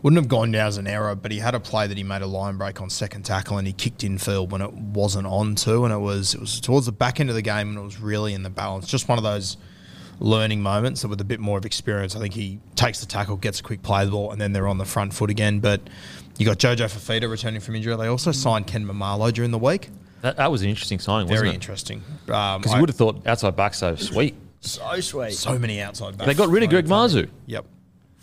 Wouldn't 0.04 0.20
have 0.20 0.28
gone 0.28 0.52
down 0.52 0.66
as 0.66 0.76
an 0.76 0.86
error, 0.86 1.14
but 1.14 1.32
he 1.32 1.38
had 1.38 1.54
a 1.54 1.60
play 1.60 1.86
that 1.86 1.96
he 1.96 2.02
made 2.04 2.20
a 2.20 2.26
line 2.26 2.58
break 2.58 2.78
on 2.82 2.90
second 2.90 3.22
tackle 3.22 3.56
and 3.56 3.66
he 3.66 3.72
kicked 3.72 4.04
in 4.04 4.18
field 4.18 4.52
when 4.52 4.60
it 4.60 4.70
wasn't 4.70 5.26
on 5.26 5.54
to, 5.54 5.84
and 5.86 5.94
it 5.94 5.98
was 5.98 6.34
it 6.34 6.40
was 6.40 6.60
towards 6.60 6.84
the 6.84 6.92
back 6.92 7.20
end 7.20 7.30
of 7.30 7.34
the 7.34 7.40
game 7.40 7.70
and 7.70 7.78
it 7.78 7.82
was 7.82 7.98
really 7.98 8.34
in 8.34 8.42
the 8.42 8.50
balance. 8.50 8.86
Just 8.86 9.08
one 9.08 9.16
of 9.16 9.24
those 9.24 9.56
learning 10.20 10.60
moments 10.60 11.00
that 11.00 11.08
with 11.08 11.22
a 11.22 11.24
bit 11.24 11.40
more 11.40 11.56
of 11.56 11.64
experience, 11.64 12.14
I 12.14 12.18
think 12.18 12.34
he 12.34 12.60
takes 12.76 13.00
the 13.00 13.06
tackle, 13.06 13.36
gets 13.36 13.60
a 13.60 13.62
quick 13.62 13.82
play 13.82 14.04
the 14.04 14.10
ball, 14.10 14.30
and 14.30 14.38
then 14.38 14.52
they're 14.52 14.68
on 14.68 14.76
the 14.76 14.84
front 14.84 15.14
foot 15.14 15.30
again. 15.30 15.60
But 15.60 15.80
you 16.36 16.44
got 16.44 16.58
Jojo 16.58 16.84
Fifita 16.84 17.30
returning 17.30 17.62
from 17.62 17.74
injury. 17.74 17.96
They 17.96 18.08
also 18.08 18.30
signed 18.30 18.66
Ken 18.66 18.84
Maumalo 18.84 19.32
during 19.32 19.52
the 19.52 19.58
week. 19.58 19.88
That, 20.20 20.36
that 20.36 20.50
was 20.52 20.60
an 20.60 20.68
interesting 20.68 20.98
signing, 20.98 21.28
Very 21.28 21.36
wasn't 21.36 21.46
it? 21.46 21.48
Very 21.48 21.54
interesting. 21.54 22.02
Um, 22.28 22.60
Because 22.60 22.72
I- 22.72 22.74
you 22.76 22.80
would 22.82 22.90
have 22.90 22.96
thought 22.96 23.26
outside 23.26 23.56
back 23.56 23.72
so 23.72 23.94
sweet. 23.96 24.34
So 24.60 25.00
sweet. 25.00 25.32
so 25.32 25.58
many 25.58 25.80
outside 25.80 26.18
backs. 26.18 26.26
They 26.26 26.34
got 26.34 26.50
rid 26.50 26.62
of 26.62 26.68
Greg 26.68 26.86
Marzhew. 26.86 27.28
Yep. 27.46 27.64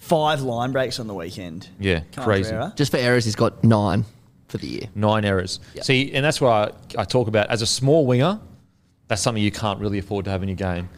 Five 0.02 0.42
line 0.42 0.72
breaks 0.72 1.00
on 1.00 1.06
the 1.06 1.14
weekend. 1.14 1.70
Yeah, 1.80 2.02
crazy. 2.16 2.50
Khan 2.50 2.60
Pereira. 2.60 2.74
Just 2.76 2.90
for 2.90 2.98
errors, 2.98 3.24
he's 3.24 3.36
got 3.36 3.64
nine 3.64 4.04
for 4.48 4.58
the 4.58 4.66
year. 4.66 4.90
Nine 4.96 5.24
errors. 5.24 5.60
See, 5.84 6.12
and 6.12 6.26
that's 6.26 6.42
why 6.42 6.72
I, 6.98 7.02
I 7.02 7.04
talk 7.06 7.28
about 7.28 7.52
as 7.52 7.62
a 7.62 7.68
small 7.68 8.08
winger, 8.08 8.40
that's 9.08 9.22
something 9.22 9.44
you 9.44 9.52
can't 9.52 9.80
really 9.80 10.00
afford 10.00 10.26
to 10.26 10.32
have 10.32 10.42
in 10.42 10.50
your 10.50 10.56
game. 10.56 10.90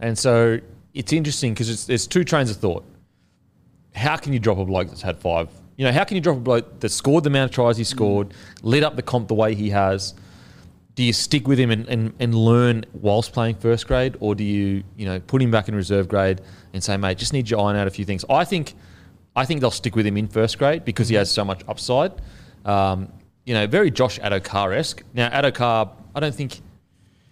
And 0.00 0.18
so 0.18 0.58
it's 0.94 1.12
interesting 1.12 1.54
because 1.54 1.86
there's 1.86 2.08
two 2.08 2.24
trains 2.24 2.50
of 2.50 2.56
thought. 2.56 2.84
How 3.94 4.16
can 4.16 4.32
you 4.32 4.40
drop 4.40 4.58
a 4.58 4.64
bloke 4.64 4.88
that's 4.88 5.00
had 5.00 5.20
five? 5.20 5.48
You 5.76 5.86
know, 5.86 5.92
how 5.92 6.02
can 6.02 6.16
you 6.16 6.20
drop 6.20 6.36
a 6.36 6.40
bloke 6.40 6.80
that 6.80 6.88
scored 6.88 7.22
the 7.22 7.30
amount 7.30 7.52
of 7.52 7.54
tries 7.54 7.76
he 7.76 7.84
scored, 7.84 8.30
mm. 8.30 8.34
lit 8.62 8.82
up 8.82 8.96
the 8.96 9.02
comp 9.02 9.28
the 9.28 9.34
way 9.34 9.54
he 9.54 9.70
has? 9.70 10.14
Do 10.96 11.04
you 11.04 11.12
stick 11.12 11.48
with 11.48 11.58
him 11.58 11.70
and, 11.70 11.88
and, 11.88 12.12
and 12.18 12.34
learn 12.34 12.84
whilst 12.92 13.32
playing 13.32 13.56
first 13.56 13.86
grade, 13.86 14.16
or 14.20 14.34
do 14.34 14.44
you 14.44 14.82
you 14.96 15.06
know 15.06 15.20
put 15.20 15.40
him 15.40 15.50
back 15.50 15.68
in 15.68 15.74
reserve 15.74 16.08
grade 16.08 16.40
and 16.72 16.82
say, 16.82 16.96
mate, 16.96 17.16
just 17.16 17.32
need 17.32 17.48
you 17.48 17.56
to 17.56 17.62
iron 17.62 17.76
out 17.76 17.86
a 17.86 17.90
few 17.90 18.04
things? 18.04 18.24
I 18.28 18.44
think 18.44 18.74
I 19.36 19.44
think 19.44 19.60
they'll 19.60 19.70
stick 19.70 19.96
with 19.96 20.06
him 20.06 20.16
in 20.16 20.28
first 20.28 20.58
grade 20.58 20.84
because 20.84 21.08
he 21.08 21.14
has 21.14 21.30
so 21.30 21.44
much 21.44 21.62
upside. 21.68 22.12
Um, 22.64 23.12
you 23.44 23.54
know, 23.54 23.66
very 23.66 23.90
Josh 23.90 24.18
Addo-Carr 24.18 24.72
esque. 24.72 25.02
Now, 25.14 25.30
Addo-Carr, 25.30 25.90
I 26.14 26.20
don't 26.20 26.34
think, 26.34 26.60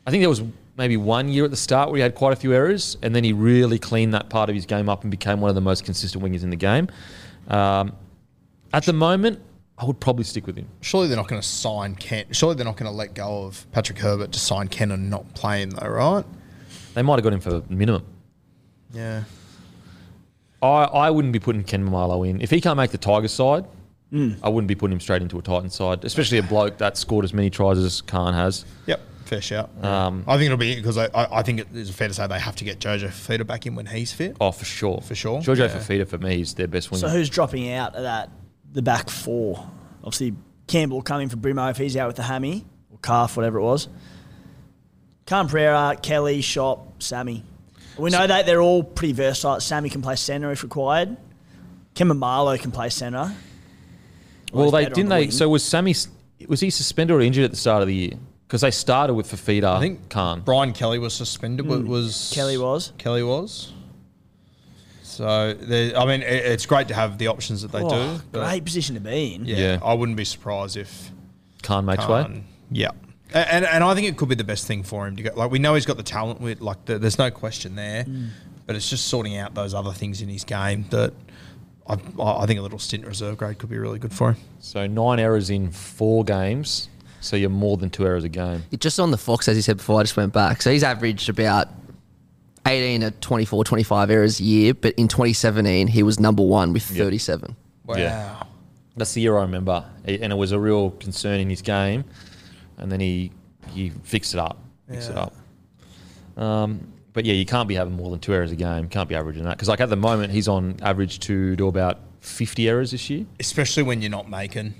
I 0.07 0.11
think 0.11 0.23
there 0.23 0.29
was 0.29 0.43
maybe 0.77 0.97
one 0.97 1.29
year 1.29 1.45
at 1.45 1.51
the 1.51 1.57
start 1.57 1.91
where 1.91 1.97
he 1.97 2.03
had 2.03 2.15
quite 2.15 2.33
a 2.33 2.37
few 2.37 2.55
errors, 2.55 2.97
and 3.03 3.15
then 3.15 3.25
he 3.25 3.33
really 3.33 3.79
cleaned 3.79 4.15
that 4.15 4.31
part 4.31 4.49
of 4.49 4.55
his 4.55 4.65
game 4.65 4.89
up 4.89 5.03
and 5.03 5.11
became 5.11 5.41
one 5.41 5.49
of 5.49 5.55
the 5.55 5.61
most 5.61 5.85
consistent 5.85 6.25
wingers 6.25 6.43
in 6.43 6.51
the 6.51 6.57
game. 6.57 6.89
Um, 7.49 7.93
at 8.73 8.85
the 8.85 8.93
moment, 8.93 9.41
I 9.81 9.85
would 9.85 10.01
probably 10.01 10.25
stick 10.25 10.47
with 10.47 10.57
him. 10.57 10.67
Surely 10.81 11.07
they're 11.07 11.17
not 11.17 11.29
going 11.29 11.41
to 11.41 11.47
sign 11.47 11.95
Kent. 11.95 12.35
Surely 12.35 12.57
they're 12.57 12.65
not 12.65 12.77
going 12.77 12.91
to 12.91 12.97
let 12.97 13.15
go 13.15 13.45
of 13.45 13.65
Patrick 13.73 13.99
Herbert 13.99 14.33
to 14.33 14.41
sign 14.41 14.69
Ken 14.69 14.91
and 14.91 15.09
not 15.09 15.33
play 15.35 15.63
him, 15.63 15.71
though, 15.71 15.89
right? 15.89 16.25
They 16.95 17.03
might 17.03 17.15
have 17.15 17.23
got 17.25 17.33
him 17.33 17.41
for 17.41 17.63
minimum. 17.69 18.05
Yeah. 18.93 19.25
I, 20.61 20.67
I 20.67 21.11
wouldn't 21.11 21.33
be 21.33 21.39
putting 21.39 21.63
Ken 21.63 21.89
Maumalo 21.89 22.29
in. 22.29 22.41
If 22.41 22.51
he 22.51 22.61
can't 22.61 22.77
make 22.77 22.91
the 22.91 22.99
Tigers 22.99 23.33
side, 23.33 23.65
Hmm. 24.11 24.33
I 24.43 24.49
wouldn't 24.49 24.69
be 24.69 24.75
putting 24.75 24.95
him 24.95 25.01
straight 25.01 25.21
into 25.21 25.39
a 25.39 25.43
Titan 25.43 25.69
side, 25.69 26.03
especially 26.03 26.39
a 26.39 26.43
bloke 26.43 26.79
that 26.79 26.97
scored 26.97 27.27
as 27.27 27.35
many 27.35 27.51
tries 27.51 27.77
as 27.77 28.01
Khan 28.01 28.33
has. 28.33 28.65
Yep. 28.87 29.01
Fair 29.27 29.43
shout. 29.43 29.69
Um, 29.85 30.25
I 30.27 30.37
think 30.39 30.47
it'll 30.47 30.57
be 30.57 30.75
because 30.77 30.97
I, 30.97 31.09
I, 31.15 31.41
I 31.41 31.43
think 31.43 31.61
it 31.61 31.67
is 31.75 31.91
fair 31.91 32.09
to 32.09 32.15
say 32.15 32.27
they 32.27 32.39
have 32.41 32.57
to 32.57 32.65
get 32.65 32.79
Jojo 32.79 33.09
Fifita 33.09 33.47
back 33.47 33.67
in 33.67 33.75
when 33.75 33.85
he's 33.85 34.11
fit. 34.11 34.35
Oh, 34.41 34.51
for 34.51 34.65
sure. 34.65 35.03
For 35.03 35.15
sure, 35.15 35.41
Jojo 35.43 35.69
yeah. 35.69 35.69
Fifita 35.69 36.09
for 36.09 36.17
me 36.17 36.41
is 36.41 36.55
their 36.55 36.67
best 36.69 36.91
winger. 36.91 37.03
So 37.03 37.09
who's 37.11 37.29
dropping 37.29 37.71
out 37.71 37.95
of 37.95 38.05
that? 38.05 38.31
The 38.73 38.83
back 38.83 39.11
four. 39.11 39.69
Obviously, 40.05 40.35
Campbell 40.67 41.03
coming 41.03 41.29
for 41.29 41.37
Brimo 41.37 41.71
if 41.71 41.77
he's 41.77 41.97
out 41.97 42.07
with 42.09 42.17
the 42.17 42.23
hammy 42.23 42.65
or 42.93 42.99
calf, 42.99 43.37
whatever 43.37 43.59
it 43.59 43.63
was. 43.63 43.89
Khan 45.27 45.49
Pereira, 45.49 45.97
Kelly, 46.01 46.41
Shop, 46.41 47.03
Sammy. 47.03 47.45
We 47.99 48.11
know 48.11 48.27
that 48.27 48.47
they're 48.47 48.63
all 48.63 48.83
pretty 48.83 49.13
versatile. 49.13 49.61
Sammy 49.61 49.91
can 49.91 50.03
play 50.03 50.17
centre 50.17 50.51
if 50.53 50.63
required. 50.63 51.17
Kemba 51.95 52.17
Marlowe 52.17 52.57
can 52.57 52.71
play 52.71 52.89
centre. 52.91 53.35
well, 54.53 54.71
they 54.71 54.85
didn't 54.85 55.09
the 55.09 55.15
they? 55.15 55.21
wing. 55.23 55.31
So 55.33 55.49
was 55.49 55.65
Sammy? 55.65 55.95
Was 56.47 56.61
he 56.61 56.71
suspended 56.71 57.17
or 57.17 57.21
injured 57.21 57.45
at 57.45 57.51
the 57.51 57.57
start 57.57 57.83
of 57.83 57.89
the 57.89 57.95
year? 57.95 58.13
Because 58.47 58.61
they 58.63 58.71
started 58.71 59.15
with 59.15 59.27
Fifita. 59.27 59.77
I 59.77 59.81
think 59.81 60.09
Khan. 60.09 60.41
Brian 60.41 60.73
Kelly 60.73 60.99
was 60.99 61.13
suspended. 61.13 61.69
but 61.69 61.81
hmm. 61.81 61.89
Was. 61.89 62.31
Kelly 62.35 62.57
was. 62.57 62.93
Kelly 62.97 63.23
was. 63.23 63.73
So 65.19 65.97
I 65.97 66.05
mean, 66.07 66.23
it, 66.23 66.45
it's 66.53 66.65
great 66.67 66.87
to 66.89 66.95
have 66.95 67.19
the 67.19 67.27
options 67.27 67.63
that 67.63 67.73
they 67.73 67.83
Oh, 67.83 67.89
do. 68.17 68.23
but 68.31 68.45
great 68.49 68.65
position 68.65 68.95
to 68.95 69.01
be 69.01 69.35
in. 69.35 69.45
Yeah, 69.47 69.57
Yeah. 69.57 69.79
I 69.83 69.95
wouldn't 69.95 70.17
be 70.17 70.25
surprised 70.25 70.77
if 70.77 71.11
Khan 71.65 71.85
makes 71.85 72.07
way. 72.07 72.45
Yeah. 72.71 72.91
And, 73.35 73.67
and 73.67 73.83
I 73.83 73.95
think 73.95 74.07
it 74.07 74.17
could 74.17 74.29
be 74.29 74.37
the 74.37 74.45
best 74.45 74.67
thing 74.69 74.85
for 74.85 75.07
him 75.09 75.17
to 75.17 75.23
go. 75.25 75.31
Like 75.35 75.51
we 75.51 75.59
know 75.59 75.75
he's 75.75 75.87
got 75.87 75.97
the 75.97 76.03
talent. 76.05 76.41
With 76.41 76.61
like 76.61 76.85
the, 76.85 76.99
there's 77.01 77.19
no 77.19 77.31
question 77.33 77.75
there, 77.75 78.05
Mm. 78.05 78.29
but 78.67 78.77
it's 78.77 78.89
just 78.89 79.09
sorting 79.09 79.37
out 79.37 79.55
those 79.55 79.75
other 79.75 79.93
things 79.93 80.23
in 80.23 80.29
his 80.29 80.45
game 80.45 80.87
that 80.91 81.13
I, 81.87 81.95
I 82.21 82.47
think 82.47 82.61
a 82.61 82.63
little 82.63 82.79
stint 82.79 83.05
reserve 83.05 83.37
grade 83.39 83.59
could 83.59 83.71
be 83.71 83.79
really 83.79 83.99
good 83.99 84.13
for 84.15 84.31
him. 84.33 84.37
So 84.61 84.87
nine 84.87 85.19
errors 85.19 85.51
in 85.51 85.73
four 85.73 86.23
games. 86.25 86.89
So 87.21 87.35
you're 87.37 87.51
more 87.51 87.77
than 87.77 87.91
two 87.91 88.07
errors 88.07 88.23
a 88.23 88.29
game. 88.29 88.63
Just 88.79 89.01
on 89.01 89.11
the 89.11 89.19
Fox, 89.19 89.49
as 89.49 89.57
you 89.57 89.63
said 89.63 89.79
before, 89.79 89.99
I 89.99 90.05
just 90.05 90.17
went 90.17 90.33
back. 90.33 90.63
So 90.63 90.71
he's 90.71 90.85
averaged 90.85 91.29
about 91.29 91.67
18 92.69 93.01
to 93.01 93.11
24, 93.13 93.65
25 93.65 94.11
errors 94.11 94.41
a 94.41 94.43
year, 94.45 94.75
but 94.75 94.95
in 94.97 95.09
2017, 95.09 95.89
he 95.89 96.03
was 96.03 96.21
number 96.21 96.43
one 96.43 96.73
with 96.73 96.83
37. 96.83 97.57
Wow. 97.87 97.97
Yeah. 97.97 98.43
That's 98.97 99.13
the 99.15 99.21
year 99.21 99.37
I 99.39 99.43
remember, 99.43 99.85
and 100.05 100.33
it 100.33 100.37
was 100.37 100.53
a 100.53 100.59
real 100.59 100.91
concern 100.91 101.41
in 101.41 101.49
his 101.49 101.63
game. 101.63 102.05
And 102.79 102.91
then 102.93 103.01
he 103.01 103.33
he 103.73 103.91
fixed 104.03 104.35
it 104.35 104.41
up, 104.41 104.63
fixed 104.89 105.11
it 105.11 105.15
Yeah. 105.17 105.23
up. 105.23 105.35
Um, 106.43 106.93
but 107.13 107.25
yeah, 107.25 107.35
you 107.35 107.45
can't 107.47 107.69
be 107.69 107.75
having 107.75 107.95
more 107.95 108.11
than 108.11 108.19
two 108.21 108.33
errors 108.35 108.51
a 108.53 108.57
game. 108.57 108.89
Can't 108.89 109.09
be 109.09 109.15
averaging 109.15 109.45
that 109.45 109.57
because 109.57 109.69
like 109.69 109.81
at 109.81 109.89
the 109.89 109.97
moment 109.97 110.33
he's 110.33 110.49
on 110.49 110.77
average 110.83 111.21
to 111.21 111.55
do 111.57 111.69
about 111.69 112.01
fifty 112.21 112.69
errors 112.69 112.91
this 112.91 113.09
year. 113.09 113.25
Especially 113.41 113.83
when 113.83 114.03
you're 114.03 114.11
not 114.11 114.29
making 114.29 114.75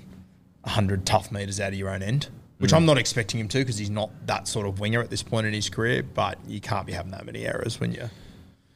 hundred 0.65 1.05
tough 1.05 1.31
meters 1.31 1.59
out 1.59 1.69
of 1.73 1.79
your 1.79 1.89
own 1.89 2.01
end, 2.03 2.27
Mm. 2.59 2.61
which 2.63 2.73
I'm 2.73 2.85
not 2.85 2.97
expecting 2.97 3.39
him 3.39 3.47
to 3.47 3.59
because 3.59 3.77
he's 3.77 3.89
not 3.89 4.09
that 4.27 4.47
sort 4.47 4.67
of 4.67 4.79
winger 4.81 4.99
at 5.01 5.09
this 5.09 5.23
point 5.23 5.47
in 5.47 5.53
his 5.53 5.69
career. 5.69 6.03
But 6.03 6.37
you 6.45 6.59
can't 6.59 6.85
be 6.85 6.91
having 6.93 7.11
that 7.11 7.25
many 7.25 7.45
errors 7.45 7.79
when 7.79 7.93
you. 7.93 8.09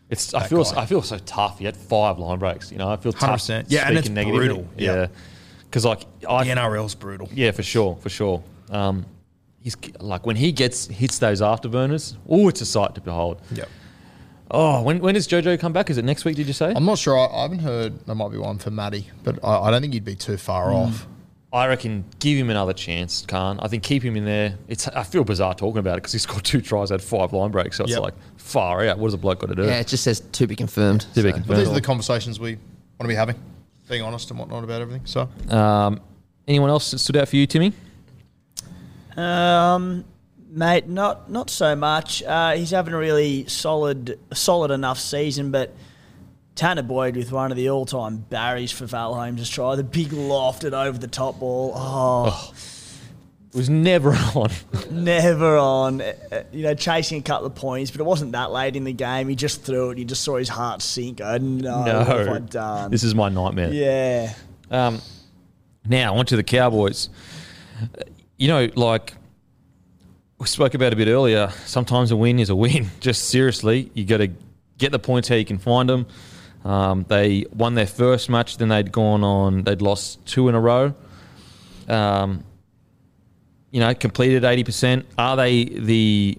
It's 0.09 0.33
I 0.33 0.47
feel 0.47 0.63
guy. 0.63 0.81
I 0.81 0.85
feel 0.85 1.01
so 1.01 1.17
tough. 1.19 1.59
He 1.59 1.65
had 1.65 1.75
five 1.75 2.17
line 2.19 2.39
breaks. 2.39 2.71
You 2.71 2.77
know, 2.77 2.89
I 2.89 2.97
feel 2.97 3.11
tough. 3.13 3.41
100%. 3.41 3.65
Yeah, 3.67 3.87
and 3.87 3.97
it's 3.97 4.05
speaking 4.07 4.13
negatively. 4.15 4.47
brutal. 4.47 4.67
Yeah. 4.77 4.93
Yeah, 4.93 5.07
because 5.65 5.85
like 5.85 6.05
I 6.29 6.43
The 6.45 6.51
NRL's 6.51 6.95
brutal. 6.95 7.27
Yeah, 7.33 7.51
for 7.51 7.63
sure, 7.63 7.95
for 7.97 8.09
sure. 8.09 8.41
Um, 8.69 9.05
he's 9.59 9.75
like 9.99 10.25
when 10.25 10.35
he 10.37 10.51
gets 10.51 10.87
hits 10.87 11.19
those 11.19 11.41
afterburners. 11.41 12.15
Oh, 12.29 12.47
it's 12.47 12.61
a 12.61 12.65
sight 12.65 12.95
to 12.95 13.01
behold. 13.01 13.41
Yeah. 13.51 13.65
Oh, 14.51 14.81
when 14.83 14.99
when 14.99 15.15
does 15.15 15.27
JoJo 15.27 15.59
come 15.59 15.73
back? 15.73 15.89
Is 15.89 15.97
it 15.97 16.05
next 16.05 16.25
week? 16.25 16.35
Did 16.35 16.47
you 16.47 16.53
say? 16.53 16.71
I'm 16.75 16.85
not 16.85 16.99
sure. 16.99 17.17
I, 17.17 17.25
I 17.25 17.41
haven't 17.43 17.59
heard 17.59 18.05
there 18.05 18.13
might 18.15 18.29
be 18.31 18.37
one 18.37 18.59
for 18.59 18.69
Matty, 18.71 19.09
but 19.23 19.39
I, 19.43 19.61
I 19.61 19.71
don't 19.71 19.81
think 19.81 19.93
he'd 19.93 20.05
be 20.05 20.15
too 20.15 20.37
far 20.37 20.69
Hmm. 20.69 20.75
off. 20.75 21.07
I 21.53 21.67
reckon 21.67 22.03
give 22.19 22.35
him 22.37 22.49
another 22.49 22.73
chance, 22.73 23.23
Khan. 23.27 23.59
I 23.61 23.67
think 23.67 23.83
keep 23.83 24.01
him 24.03 24.15
in 24.17 24.25
there. 24.25 24.57
It's 24.67 24.87
I 24.87 25.03
feel 25.03 25.23
bizarre 25.23 25.53
talking 25.53 25.77
about 25.77 25.93
it 25.93 26.01
because 26.01 26.11
he 26.13 26.17
scored 26.19 26.43
two 26.43 26.61
tries, 26.61 26.89
had 26.89 27.01
five 27.01 27.31
line 27.31 27.51
breaks. 27.51 27.77
So 27.77 27.83
it's 27.83 27.91
Yep. 27.93 28.01
like 28.01 28.13
far 28.37 28.83
out. 28.87 28.97
What 28.97 29.07
does 29.07 29.13
a 29.13 29.17
bloke 29.19 29.39
got 29.39 29.49
to 29.49 29.55
do? 29.55 29.65
Yeah, 29.65 29.79
it 29.79 29.87
just 29.87 30.03
says 30.03 30.19
to 30.19 30.47
be 30.47 30.55
confirmed. 30.55 31.01
To 31.13 31.21
be 31.21 31.31
confirmed. 31.31 31.47
But 31.47 31.57
these 31.57 31.67
are 31.69 31.73
the 31.75 31.81
conversations 31.81 32.39
we 32.39 32.55
want 32.55 33.03
to 33.03 33.07
be 33.07 33.13
having, 33.15 33.35
being 33.87 34.01
honest 34.01 34.31
and 34.31 34.39
whatnot 34.39 34.63
about 34.63 34.81
everything. 34.81 35.05
So 35.05 35.29
Um, 35.49 36.01
anyone 36.47 36.71
else 36.71 36.89
that 36.89 36.97
stood 36.97 37.17
out 37.17 37.29
for 37.29 37.35
you, 37.35 37.45
Timmy? 37.45 37.71
Um, 39.15 40.05
mate, 40.49 40.87
not 40.89 41.29
not 41.29 41.49
so 41.51 41.75
much. 41.75 42.23
Uh, 42.23 42.53
he's 42.53 42.71
having 42.71 42.93
a 42.93 42.97
really 42.97 43.45
solid, 43.47 44.17
solid 44.33 44.71
enough 44.71 44.97
season, 44.99 45.51
but 45.51 45.71
Tanah 46.55 46.87
Boyd 46.87 47.15
with 47.15 47.31
one 47.31 47.51
of 47.51 47.57
the 47.57 47.69
all-time 47.69 48.17
barriers 48.17 48.71
for 48.71 48.85
Val 48.85 49.15
Holmes' 49.15 49.49
try, 49.49 49.75
the 49.75 49.83
big 49.83 50.09
lofted 50.09 50.73
over 50.73 50.97
the 50.97 51.07
top 51.07 51.39
ball. 51.39 51.73
Oh, 51.75 52.53
It 53.51 53.55
was 53.57 53.69
never 53.69 54.11
on. 54.35 54.49
never 54.91 55.57
on. 55.57 56.01
Uh, 56.01 56.13
uh, 56.31 56.43
You 56.51 56.63
know, 56.63 56.75
chasing 56.75 57.19
a 57.19 57.21
couple 57.23 57.47
of 57.47 57.55
points, 57.55 57.89
but 57.91 58.01
it 58.01 58.05
wasn't 58.05 58.33
that 58.33 58.51
late 58.51 58.75
in 58.75 58.83
the 58.83 58.93
game. 58.93 59.29
He 59.29 59.35
just 59.35 59.63
threw 59.63 59.89
it. 59.91 59.97
You 59.97 60.05
just 60.05 60.23
saw 60.23 60.37
his 60.37 60.49
heart 60.49 60.81
sink. 60.83 61.21
Oh, 61.21 61.37
no, 61.37 61.71
what 61.99 62.07
have 62.17 62.27
I 62.29 62.39
done? 62.39 62.91
This 62.91 63.03
is 63.03 63.15
my 63.15 63.29
nightmare. 63.29 63.71
yeah. 63.73 64.33
Um, 64.69 65.01
now 65.87 66.15
on 66.15 66.25
to 66.27 66.35
the 66.35 66.43
Cowboys. 66.43 67.09
You 68.37 68.47
know, 68.47 68.69
like 68.75 69.13
we 70.39 70.45
spoke 70.47 70.73
about 70.75 70.93
a 70.93 70.95
bit 70.95 71.07
earlier. 71.07 71.49
Sometimes 71.65 72.11
a 72.11 72.15
win 72.15 72.37
is 72.39 72.49
a 72.49 72.55
win. 72.55 72.89
Just 72.99 73.29
seriously, 73.29 73.89
you 73.95 74.05
got 74.05 74.17
to 74.17 74.29
get 74.77 74.91
the 74.91 74.99
points 74.99 75.27
how 75.29 75.35
you 75.35 75.45
can 75.45 75.57
find 75.57 75.89
them. 75.89 76.05
Um, 76.63 77.05
they 77.09 77.45
won 77.51 77.75
their 77.75 77.87
first 77.87 78.29
match, 78.29 78.57
then 78.57 78.69
they'd 78.69 78.91
gone 78.91 79.23
on. 79.23 79.63
They'd 79.63 79.81
lost 79.81 80.25
two 80.25 80.47
in 80.47 80.55
a 80.55 80.61
row. 80.61 80.93
Um, 81.87 82.43
you 83.71 83.79
know, 83.79 83.93
completed 83.93 84.45
eighty 84.45 84.63
percent. 84.63 85.05
Are 85.17 85.35
they 85.35 85.65
the 85.65 86.37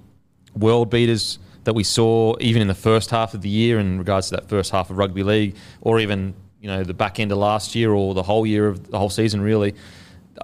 world 0.57 0.91
beaters 0.91 1.39
that 1.65 1.75
we 1.75 1.85
saw 1.85 2.37
even 2.41 2.63
in 2.63 2.69
the 2.69 2.75
first 2.75 3.11
half 3.11 3.35
of 3.35 3.43
the 3.43 3.49
year 3.49 3.79
in 3.79 3.99
regards 3.99 4.29
to 4.29 4.37
that 4.37 4.49
first 4.49 4.71
half 4.71 4.91
of 4.91 4.99
rugby 4.99 5.23
league, 5.23 5.57
or 5.81 6.01
even 6.01 6.35
you 6.61 6.69
know 6.69 6.85
the 6.85 6.95
back 6.95 7.21
end 7.21 7.33
of 7.33 7.39
last 7.39 7.75
year 7.75 7.93
or 7.93 8.15
the 8.15 8.23
whole 8.23 8.47
year 8.47 8.69
of 8.69 8.91
the 8.91 8.99
whole 8.99 9.11
season? 9.11 9.43
Really, 9.43 9.75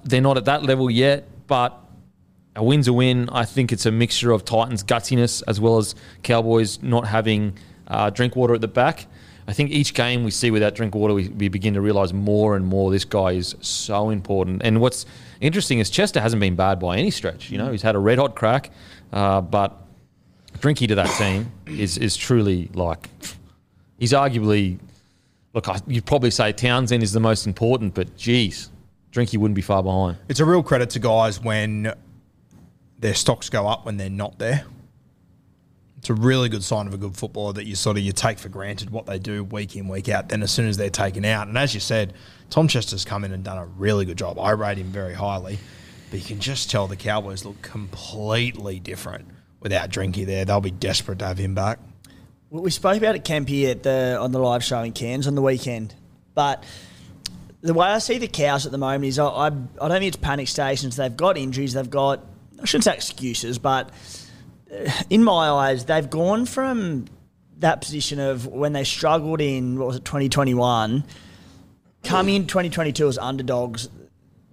they're 0.05 0.21
not 0.21 0.37
at 0.37 0.45
that 0.45 0.63
level 0.63 0.91
yet, 0.91 1.27
but 1.47 1.79
a 2.57 2.63
win's 2.63 2.89
a 2.89 2.93
win. 2.93 3.29
I 3.31 3.45
think 3.45 3.73
it's 3.73 3.87
a 3.87 3.93
mixture 3.93 4.33
of 4.33 4.45
Titans' 4.45 4.85
gutsiness 4.85 5.43
as 5.47 5.61
well 5.61 5.79
as 5.79 5.95
Cowboys 6.23 6.83
not 6.83 7.07
having 7.07 7.57
uh, 7.89 8.11
Drinkwater 8.11 8.55
at 8.55 8.61
the 8.61 8.69
back. 8.69 9.07
I 9.49 9.53
think 9.53 9.71
each 9.71 9.95
game 9.95 10.25
we 10.25 10.31
see 10.31 10.51
without 10.51 10.75
Drinkwater, 10.75 11.15
we, 11.15 11.29
we 11.29 11.49
begin 11.49 11.75
to 11.75 11.81
realise 11.81 12.13
more 12.13 12.57
and 12.57 12.67
more 12.67 12.91
this 12.91 13.05
guy 13.05 13.33
is 13.33 13.57
so 13.61 14.11
important. 14.11 14.63
And 14.65 14.81
what's 14.81 15.07
interesting 15.41 15.79
is 15.79 15.91
Chester 15.91 16.21
hasn't 16.21 16.41
been 16.41 16.57
bad 16.57 16.79
by 16.79 16.97
any 16.97 17.11
stretch. 17.11 17.51
You 17.51 17.59
know, 17.59 17.73
he's 17.73 17.83
had 17.83 17.95
a 17.95 17.99
red 17.99 18.19
hot 18.19 18.37
crack, 18.37 18.71
uh, 19.13 19.41
but 19.41 19.77
Drinky 20.59 20.87
to 20.89 20.95
that 20.97 21.09
team 21.17 21.51
is 21.67 21.97
is 21.97 22.17
truly 22.17 22.71
like 22.75 23.09
he's 23.99 24.13
arguably 24.13 24.79
look. 25.55 25.69
I, 25.69 25.81
you'd 25.87 26.07
probably 26.07 26.31
say 26.31 26.53
Townsend 26.53 27.03
is 27.03 27.13
the 27.13 27.21
most 27.21 27.47
important, 27.47 27.95
but 27.95 28.17
geez, 28.17 28.71
Drinky 29.13 29.39
wouldn't 29.39 29.57
be 29.57 29.63
far 29.63 29.83
behind. 29.83 30.19
it's 30.29 30.41
a 30.41 30.45
real 30.45 30.63
credit 30.63 30.91
to 30.91 30.99
guys 30.99 31.41
when 31.41 31.93
their 32.99 33.15
stocks 33.15 33.49
go 33.49 33.67
up 33.67 33.87
when 33.87 33.97
they're 33.97 34.11
not 34.11 34.39
there. 34.39 34.65
It's 36.01 36.09
a 36.09 36.15
really 36.15 36.49
good 36.49 36.65
sign 36.65 36.87
of 36.87 36.95
a 36.95 36.97
good 36.97 37.15
footballer 37.15 37.53
that 37.53 37.67
you 37.67 37.75
sort 37.75 37.99
of 37.99 38.03
you 38.03 38.13
take 38.13 38.39
for 38.39 38.49
granted 38.49 38.89
what 38.89 39.05
they 39.05 39.19
do 39.19 39.45
week 39.45 39.77
in 39.77 39.87
week 39.87 40.09
out. 40.09 40.31
Then 40.31 40.43
as 40.43 40.51
soon 40.51 40.67
as 40.67 40.79
they're 40.79 40.89
taken 40.89 41.27
out, 41.27 41.47
and 41.47 41.59
as 41.59 41.75
you 41.75 41.81
said, 41.81 42.15
Tom 42.49 42.69
Chester's 42.69 43.05
come 43.05 43.23
in 43.23 43.33
and 43.33 43.45
done 43.45 43.59
a 43.59 43.67
really 43.67 44.07
good 44.07 44.17
job. 44.17 44.39
I 44.39 44.53
rate 44.53 44.79
him 44.79 44.87
very 44.87 45.13
highly, 45.13 45.59
but 46.11 46.19
you 46.19 46.25
can 46.25 46.41
just 46.41 46.71
tell 46.71 46.87
the 46.87 46.97
Cowboys 46.97 47.45
look 47.45 47.61
completely 47.61 48.81
different 48.81 49.29
without 49.61 49.91
Drinky 49.91 50.25
there. 50.25 50.47
They'll 50.47 50.63
be 50.63 50.71
desperate 50.71 51.19
to 51.19 51.27
have 51.27 51.37
him 51.37 51.55
back. 51.55 51.79
Well, 52.49 52.63
we 52.63 52.71
spoke 52.71 52.97
about 52.97 53.15
it, 53.15 53.25
Kempy, 53.25 53.71
at 53.71 53.83
the 53.83 54.17
on 54.19 54.33
the 54.33 54.39
live 54.39 54.65
show 54.65 54.81
in 54.81 54.93
Cairns 54.93 55.27
on 55.27 55.35
the 55.35 55.43
weekend. 55.43 55.95
But 56.35 56.65
the 57.61 57.75
way 57.75 57.89
I 57.89 57.99
see 57.99 58.17
the 58.17 58.27
cows 58.27 58.65
at 58.65 58.73
the 58.73 58.79
moment 58.79 59.05
is 59.05 59.19
I, 59.19 59.27
I, 59.27 59.47
I 59.49 59.51
don't 59.51 59.91
think 59.91 60.05
it's 60.05 60.17
panic 60.17 60.49
stations. 60.49 60.97
They've 60.97 61.15
got 61.15 61.37
injuries. 61.37 61.75
They've 61.75 61.91
got 61.91 62.25
I 62.59 62.65
shouldn't 62.65 62.85
say 62.85 62.95
excuses, 62.95 63.59
but 63.59 63.91
in 65.11 65.25
my 65.25 65.49
eyes, 65.49 65.85
they've 65.85 66.09
gone 66.09 66.47
from 66.47 67.07
that 67.59 67.81
position 67.81 68.19
of 68.19 68.47
when 68.47 68.73
they 68.73 68.85
struggled 68.85 69.41
in 69.41 69.79
what 69.79 69.89
was 69.89 69.97
it 69.97 70.05
2021, 70.05 71.05
coming 72.03 72.35
in 72.35 72.47
2022 72.47 73.09
as 73.09 73.19
underdogs. 73.19 73.89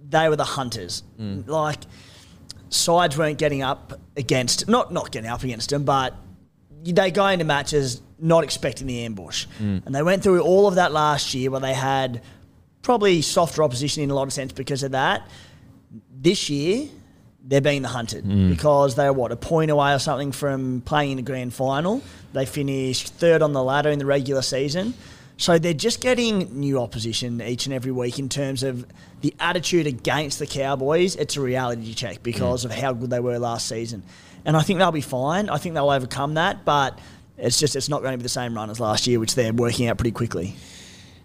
They 0.09 0.29
were 0.29 0.35
the 0.35 0.45
hunters. 0.45 1.03
Mm. 1.19 1.47
Like 1.47 1.79
sides 2.69 3.17
weren't 3.17 3.37
getting 3.37 3.61
up 3.61 3.99
against 4.15 4.67
not 4.67 4.91
not 4.91 5.11
getting 5.11 5.29
up 5.29 5.43
against 5.43 5.69
them, 5.69 5.83
but 5.83 6.15
they 6.83 7.11
go 7.11 7.27
into 7.27 7.45
matches 7.45 8.01
not 8.19 8.43
expecting 8.43 8.87
the 8.87 9.03
ambush. 9.03 9.45
Mm. 9.59 9.85
And 9.85 9.95
they 9.95 10.01
went 10.01 10.23
through 10.23 10.41
all 10.41 10.67
of 10.67 10.75
that 10.75 10.91
last 10.91 11.33
year 11.33 11.51
where 11.51 11.59
they 11.59 11.73
had 11.73 12.21
probably 12.81 13.21
softer 13.21 13.63
opposition 13.63 14.03
in 14.03 14.09
a 14.09 14.15
lot 14.15 14.27
of 14.27 14.33
sense 14.33 14.51
because 14.53 14.83
of 14.83 14.91
that. 14.91 15.27
This 16.09 16.49
year, 16.49 16.87
they're 17.45 17.61
being 17.61 17.81
the 17.81 17.87
hunted 17.89 18.25
Mm. 18.25 18.49
because 18.49 18.95
they're 18.95 19.13
what 19.13 19.31
a 19.31 19.35
point 19.35 19.71
away 19.71 19.93
or 19.93 19.99
something 19.99 20.31
from 20.31 20.81
playing 20.85 21.11
in 21.11 21.17
the 21.17 21.23
grand 21.23 21.53
final. 21.53 22.01
They 22.33 22.45
finished 22.45 23.09
third 23.09 23.41
on 23.41 23.53
the 23.53 23.63
ladder 23.63 23.89
in 23.89 23.99
the 23.99 24.05
regular 24.05 24.41
season. 24.41 24.93
So 25.37 25.59
they're 25.59 25.73
just 25.73 26.01
getting 26.01 26.59
new 26.59 26.79
opposition 26.81 27.41
each 27.41 27.67
and 27.67 27.73
every 27.73 27.91
week 27.91 28.17
in 28.19 28.27
terms 28.27 28.63
of 28.63 28.85
the 29.21 29.33
attitude 29.39 29.85
against 29.87 30.39
the 30.39 30.47
Cowboys. 30.47 31.15
It's 31.15 31.37
a 31.37 31.41
reality 31.41 31.93
check 31.93 32.23
because 32.23 32.63
Mm. 32.63 32.65
of 32.65 32.71
how 32.71 32.93
good 32.93 33.11
they 33.11 33.19
were 33.19 33.37
last 33.39 33.67
season. 33.67 34.03
And 34.45 34.57
I 34.57 34.61
think 34.61 34.79
they'll 34.79 34.91
be 34.91 35.01
fine. 35.01 35.49
I 35.49 35.57
think 35.57 35.75
they'll 35.75 35.89
overcome 35.89 36.33
that, 36.35 36.65
but 36.65 36.97
it's 37.37 37.59
just 37.59 37.75
it's 37.75 37.87
not 37.87 38.01
going 38.01 38.13
to 38.13 38.17
be 38.17 38.23
the 38.23 38.29
same 38.29 38.55
run 38.55 38.69
as 38.71 38.79
last 38.79 39.05
year, 39.07 39.19
which 39.19 39.35
they're 39.35 39.53
working 39.53 39.87
out 39.87 39.97
pretty 39.97 40.11
quickly. 40.11 40.55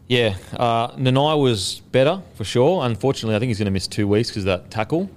Yeah, 0.08 0.34
uh, 0.56 0.88
Nanai 0.92 1.40
was 1.40 1.80
better 1.90 2.20
for 2.34 2.44
sure. 2.44 2.84
Unfortunately, 2.84 3.34
I 3.34 3.38
think 3.38 3.48
he's 3.48 3.58
going 3.58 3.66
to 3.66 3.70
miss 3.72 3.86
two 3.86 4.06
weeks 4.06 4.28
because 4.28 4.42
of 4.42 4.46
that 4.46 4.70
tackle. 4.70 5.08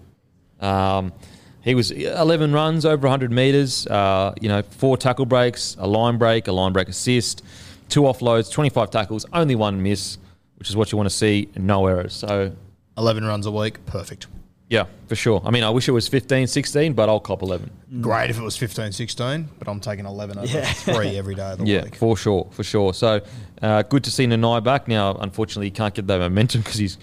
Um, 0.62 1.14
he 1.62 1.74
was 1.76 1.92
11 1.92 2.54
runs 2.54 2.86
over 2.86 3.08
100 3.08 3.32
metres. 3.32 3.88
Uh, 3.88 4.34
you 4.40 4.48
know, 4.50 4.62
four 4.62 4.98
tackle 4.98 5.26
breaks, 5.26 5.76
a 5.80 5.88
line 5.88 6.18
break, 6.18 6.48
a 6.48 6.52
line 6.52 6.74
break 6.74 6.88
assist, 6.90 7.44
two 7.90 8.02
offloads, 8.02 8.52
25 8.52 8.92
tackles, 8.92 9.26
only 9.34 9.56
one 9.56 9.82
miss, 9.82 10.18
which 10.58 10.70
is 10.70 10.76
what 10.76 10.92
you 10.92 10.98
want 10.98 11.10
to 11.10 11.16
see. 11.16 11.50
No 11.56 11.88
errors. 11.88 12.14
So 12.14 12.52
11 12.98 13.26
runs 13.26 13.46
a 13.48 13.52
week, 13.52 13.84
perfect. 13.88 14.28
yeah, 14.70 14.86
for 15.08 15.16
sure. 15.16 15.42
I 15.44 15.50
mean, 15.52 15.64
I 15.64 15.70
wish 15.72 15.88
it 15.88 15.92
was 15.92 16.08
15, 16.08 16.46
16, 16.48 16.94
but 16.94 17.10
I'll 17.10 17.20
cop 17.20 17.42
11. 17.42 17.70
Great 18.02 18.30
if 18.30 18.38
it 18.38 18.42
was 18.44 18.56
15, 18.58 18.92
16, 18.92 19.50
but 19.60 19.68
I'm 19.68 19.80
taking 19.80 20.06
11 20.06 20.38
over 20.38 20.48
Yeah. 20.48 20.66
three 20.66 21.18
every 21.18 21.34
day 21.36 21.52
of 21.52 21.58
the 21.60 21.66
Yeah, 21.66 21.84
week. 21.86 21.96
for 21.96 22.16
sure, 22.16 22.48
for 22.52 22.64
sure. 22.64 22.94
So 22.94 23.22
uh, 23.62 23.82
good 23.84 24.04
to 24.04 24.12
see 24.12 24.26
Nanai 24.28 24.64
back. 24.64 24.88
Now, 24.88 25.16
unfortunately, 25.16 25.68
he 25.68 25.72
can't 25.72 25.94
get 25.96 26.06
that 26.08 26.20
momentum 26.20 26.62
because 26.62 26.78
he's 26.78 26.98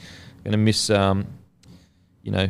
going 0.45 0.53
to 0.53 0.59
miss, 0.59 0.89
um, 0.91 1.27
you 2.23 2.31
know, 2.33 2.49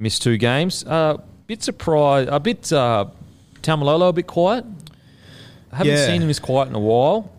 miss 0.00 0.18
two 0.18 0.36
games. 0.36 0.84
Uh, 0.84 1.18
bit 1.46 1.62
surprised, 1.62 2.28
a 2.28 2.40
bit 2.40 2.72
uh, 2.72 3.04
Taumalolo 3.62 4.08
a 4.08 4.12
bit 4.12 4.26
quiet. 4.26 4.64
I 5.72 5.76
haven't 5.76 5.92
Yeah. 5.92 6.06
seen 6.06 6.22
him 6.22 6.30
as 6.30 6.40
quiet 6.40 6.68
in 6.68 6.74
a 6.74 6.80
while. 6.80 7.30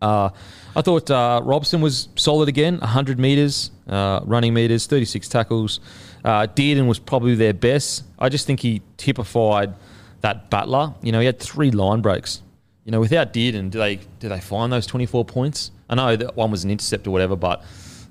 Uh, 0.00 0.28
I 0.76 0.82
thought 0.82 1.10
uh, 1.10 1.40
Robson 1.42 1.80
was 1.80 2.08
solid 2.14 2.48
again, 2.48 2.78
100 2.78 3.18
metres, 3.18 3.72
uh, 3.88 4.20
running 4.24 4.54
metres, 4.54 4.86
36 4.86 5.28
tackles. 5.28 5.80
Uh, 6.24 6.46
Dearden 6.46 6.86
was 6.86 6.98
probably 7.00 7.34
their 7.34 7.54
best. 7.54 8.04
I 8.18 8.28
just 8.28 8.46
think 8.46 8.60
he 8.60 8.82
typified 8.96 9.74
that 10.20 10.50
Butler. 10.50 10.94
You 11.02 11.10
know, 11.10 11.20
he 11.20 11.26
had 11.26 11.40
three 11.40 11.70
line 11.72 12.00
breaks. 12.00 12.42
You 12.84 12.92
know, 12.92 13.00
without 13.00 13.32
Dearden, 13.32 13.70
do 13.70 13.78
they 13.78 13.96
do 14.20 14.28
they 14.28 14.40
find 14.40 14.72
those 14.72 14.86
24 14.86 15.24
points? 15.24 15.70
I 15.90 15.94
know 15.94 16.16
that 16.16 16.36
one 16.36 16.50
was 16.50 16.64
an 16.64 16.70
intercept 16.70 17.06
or 17.06 17.10
whatever, 17.10 17.34
but 17.36 17.62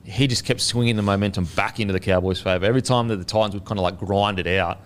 he 0.07 0.25
just 0.25 0.45
kept 0.45 0.61
swinging 0.61 0.95
the 0.95 1.01
momentum 1.01 1.43
back 1.55 1.79
into 1.81 1.91
the 1.91 1.99
Cowboys' 1.99 2.39
favour. 2.39 2.65
Every 2.65 2.81
time 2.81 3.09
that 3.09 3.17
the 3.17 3.25
Titans 3.25 3.53
would 3.53 3.65
kind 3.65 3.77
of 3.77 3.83
like 3.83 3.99
grind 3.99 4.39
it 4.39 4.47
out, 4.47 4.79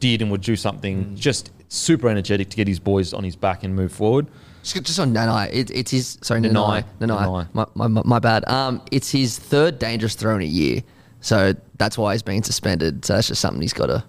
Dearden 0.00 0.28
would 0.30 0.42
do 0.42 0.54
something 0.56 1.14
just 1.16 1.50
super 1.68 2.08
energetic 2.08 2.50
to 2.50 2.56
get 2.56 2.68
his 2.68 2.78
boys 2.78 3.12
on 3.12 3.24
his 3.24 3.36
back 3.36 3.64
and 3.64 3.74
move 3.74 3.92
forward. 3.92 4.26
Just, 4.62 4.82
just 4.84 4.98
on 4.98 5.12
Nanai, 5.14 5.52
it, 5.52 5.70
it's 5.70 5.90
his 5.90 6.18
sorry 6.22 6.40
Nanai. 6.40 6.84
Nanai, 7.00 7.08
Nanai, 7.08 7.26
Nanai. 7.46 7.54
My, 7.54 7.66
my, 7.74 7.86
my, 7.86 8.02
my 8.04 8.18
bad. 8.18 8.46
Um, 8.48 8.82
it's 8.90 9.10
his 9.10 9.38
third 9.38 9.78
dangerous 9.78 10.14
throw 10.14 10.34
in 10.36 10.42
a 10.42 10.44
year, 10.44 10.82
so 11.20 11.54
that's 11.78 11.96
why 11.96 12.12
he's 12.12 12.22
been 12.22 12.42
suspended. 12.42 13.04
So 13.04 13.14
that's 13.14 13.28
just 13.28 13.40
something 13.40 13.62
he's 13.62 13.72
got 13.72 13.86
to 13.86 14.04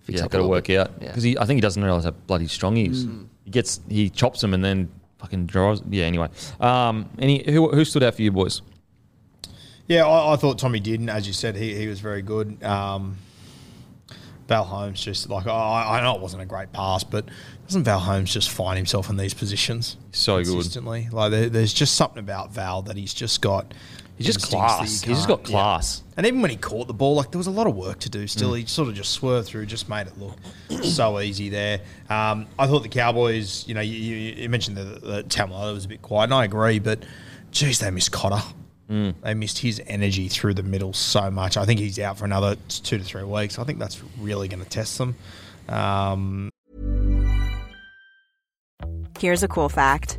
fix 0.00 0.18
Yeah, 0.18 0.24
up. 0.26 0.30
got 0.30 0.38
to 0.38 0.46
work 0.48 0.66
bit. 0.66 0.78
out 0.80 0.90
Yeah. 1.00 1.08
because 1.08 1.24
I 1.24 1.44
think 1.46 1.56
he 1.56 1.60
doesn't 1.60 1.82
realize 1.82 2.04
how 2.04 2.10
bloody 2.10 2.48
strong 2.48 2.76
he 2.76 2.84
is. 2.86 3.06
He 3.44 3.50
gets 3.50 3.80
he 3.88 4.10
chops 4.10 4.42
him 4.42 4.54
and 4.54 4.64
then 4.64 4.90
fucking 5.18 5.46
drives. 5.46 5.82
Yeah. 5.88 6.04
Anyway, 6.04 6.28
um, 6.60 7.08
any 7.18 7.50
who 7.50 7.68
who 7.70 7.84
stood 7.84 8.02
out 8.02 8.14
for 8.14 8.22
you 8.22 8.32
boys? 8.32 8.60
Yeah, 9.88 10.06
I, 10.06 10.32
I 10.32 10.36
thought 10.36 10.58
Tommy 10.58 10.80
did, 10.80 11.00
and 11.00 11.10
as 11.10 11.26
you 11.26 11.32
said, 11.32 11.56
he, 11.56 11.74
he 11.74 11.86
was 11.88 12.00
very 12.00 12.22
good. 12.22 12.62
Um, 12.62 13.16
Val 14.48 14.64
Holmes 14.64 15.00
just 15.00 15.30
like 15.30 15.46
I, 15.46 15.98
I 15.98 16.00
know 16.02 16.14
it 16.16 16.20
wasn't 16.20 16.42
a 16.42 16.46
great 16.46 16.72
pass, 16.72 17.04
but 17.04 17.26
doesn't 17.66 17.84
Val 17.84 18.00
Holmes 18.00 18.32
just 18.32 18.50
find 18.50 18.76
himself 18.76 19.08
in 19.08 19.16
these 19.16 19.32
positions 19.34 19.96
So 20.10 20.42
good. 20.42 20.50
consistently? 20.52 21.08
Like 21.10 21.30
there, 21.30 21.48
there's 21.48 21.72
just 21.72 21.94
something 21.94 22.18
about 22.18 22.52
Val 22.52 22.82
that 22.82 22.96
he's 22.96 23.14
just 23.14 23.40
got. 23.40 23.72
He's 24.18 24.26
just 24.26 24.42
class. 24.50 24.80
He's 24.80 25.02
just 25.02 25.26
got 25.26 25.42
class. 25.42 26.02
And 26.16 26.26
even 26.26 26.42
when 26.42 26.50
he 26.50 26.56
caught 26.56 26.86
the 26.86 26.92
ball, 26.92 27.14
like 27.14 27.30
there 27.30 27.38
was 27.38 27.46
a 27.46 27.50
lot 27.52 27.66
of 27.66 27.74
work 27.74 27.98
to 28.00 28.10
do. 28.10 28.26
Still, 28.26 28.50
Mm. 28.50 28.58
he 28.58 28.66
sort 28.66 28.88
of 28.88 28.94
just 28.94 29.12
swerved 29.12 29.48
through, 29.48 29.66
just 29.66 29.88
made 29.88 30.06
it 30.06 30.12
look 30.18 30.36
so 30.84 31.18
easy 31.18 31.48
there. 31.48 31.80
Um, 32.10 32.46
I 32.58 32.66
thought 32.66 32.82
the 32.82 32.88
Cowboys, 32.90 33.66
you 33.66 33.74
know, 33.74 33.80
you, 33.80 33.94
you, 33.96 34.48
mentioned 34.48 34.76
that 34.76 35.02
the 35.02 35.22
Tamala 35.22 35.72
was 35.72 35.86
a 35.86 35.88
bit 35.88 36.02
quiet, 36.02 36.24
and 36.24 36.34
I 36.34 36.44
agree, 36.44 36.78
but 36.78 37.04
geez, 37.52 37.78
they 37.78 37.90
missed 37.90 38.12
Cotter. 38.12 38.42
Mm. 38.92 39.14
They 39.22 39.32
missed 39.32 39.58
his 39.58 39.80
energy 39.86 40.28
through 40.28 40.52
the 40.52 40.62
middle 40.62 40.92
so 40.92 41.30
much. 41.30 41.56
I 41.56 41.64
think 41.64 41.80
he's 41.80 41.98
out 41.98 42.18
for 42.18 42.26
another 42.26 42.56
two 42.68 42.98
to 42.98 43.04
three 43.04 43.24
weeks. 43.24 43.58
I 43.58 43.64
think 43.64 43.78
that's 43.78 44.02
really 44.18 44.48
going 44.48 44.62
to 44.62 44.68
test 44.68 44.98
them. 44.98 45.16
Um, 45.68 46.50
Here's 49.18 49.42
a 49.42 49.48
cool 49.48 49.70
fact 49.70 50.18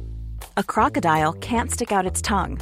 a 0.57 0.63
crocodile 0.63 1.33
can't 1.33 1.69
stick 1.69 1.91
out 1.91 2.07
its 2.07 2.21
tongue. 2.21 2.59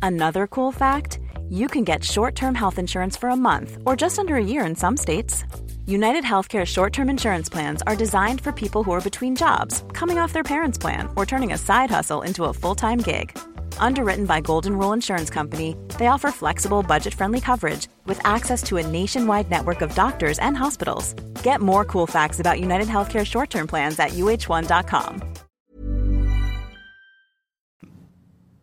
Another 0.00 0.46
cool 0.46 0.72
fact 0.72 1.18
you 1.50 1.68
can 1.68 1.84
get 1.84 2.02
short 2.04 2.34
term 2.34 2.54
health 2.54 2.78
insurance 2.78 3.16
for 3.18 3.28
a 3.28 3.36
month 3.36 3.76
or 3.84 3.96
just 3.96 4.18
under 4.18 4.36
a 4.36 4.44
year 4.44 4.64
in 4.64 4.74
some 4.74 4.96
states. 4.96 5.44
United 5.84 6.24
Healthcare 6.24 6.64
short 6.64 6.94
term 6.94 7.10
insurance 7.10 7.50
plans 7.50 7.82
are 7.86 7.96
designed 7.96 8.40
for 8.40 8.52
people 8.52 8.82
who 8.82 8.92
are 8.92 9.00
between 9.00 9.36
jobs, 9.36 9.84
coming 9.92 10.18
off 10.18 10.32
their 10.32 10.44
parents' 10.44 10.78
plan, 10.78 11.08
or 11.16 11.26
turning 11.26 11.52
a 11.52 11.58
side 11.58 11.90
hustle 11.90 12.22
into 12.22 12.44
a 12.44 12.54
full 12.54 12.74
time 12.74 12.98
gig. 12.98 13.36
Underwritten 13.78 14.26
by 14.26 14.40
Golden 14.40 14.76
Rule 14.76 14.92
Insurance 14.92 15.30
Company, 15.30 15.76
they 15.98 16.06
offer 16.06 16.30
flexible, 16.30 16.82
budget 16.82 17.14
friendly 17.14 17.40
coverage 17.40 17.88
with 18.06 18.24
access 18.26 18.62
to 18.64 18.76
a 18.76 18.86
nationwide 18.86 19.50
network 19.50 19.80
of 19.80 19.94
doctors 19.94 20.38
and 20.38 20.56
hospitals. 20.56 21.14
Get 21.42 21.60
more 21.60 21.84
cool 21.84 22.06
facts 22.06 22.38
about 22.40 22.60
United 22.60 22.86
Healthcare 22.88 23.26
short 23.26 23.50
term 23.50 23.66
plans 23.66 23.98
at 23.98 24.10
uh1.com. 24.10 25.22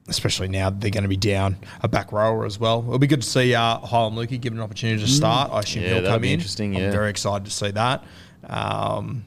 especially 0.10 0.48
now 0.48 0.70
they're 0.70 0.90
going 0.90 1.04
to 1.04 1.10
be 1.10 1.18
down 1.18 1.58
a 1.82 1.88
back 1.90 2.14
rower 2.14 2.46
as 2.46 2.58
well. 2.58 2.80
It'll 2.80 2.98
be 2.98 3.08
good 3.08 3.22
to 3.24 3.28
see 3.28 3.54
uh, 3.54 3.78
Heilum 3.80 4.14
Luki 4.14 4.40
given 4.40 4.58
an 4.58 4.64
opportunity 4.64 5.02
to 5.04 5.08
start. 5.10 5.52
I 5.52 5.60
assume 5.60 5.84
Yeah, 5.84 5.96
he'll 6.00 6.10
come 6.10 6.22
be 6.22 6.30
in. 6.30 6.36
interesting, 6.36 6.78
I'm 6.78 6.92
very 6.94 7.10
excited 7.10 7.44
to 7.44 7.52
see 7.52 7.72
that. 7.72 8.06
Um, 8.46 9.26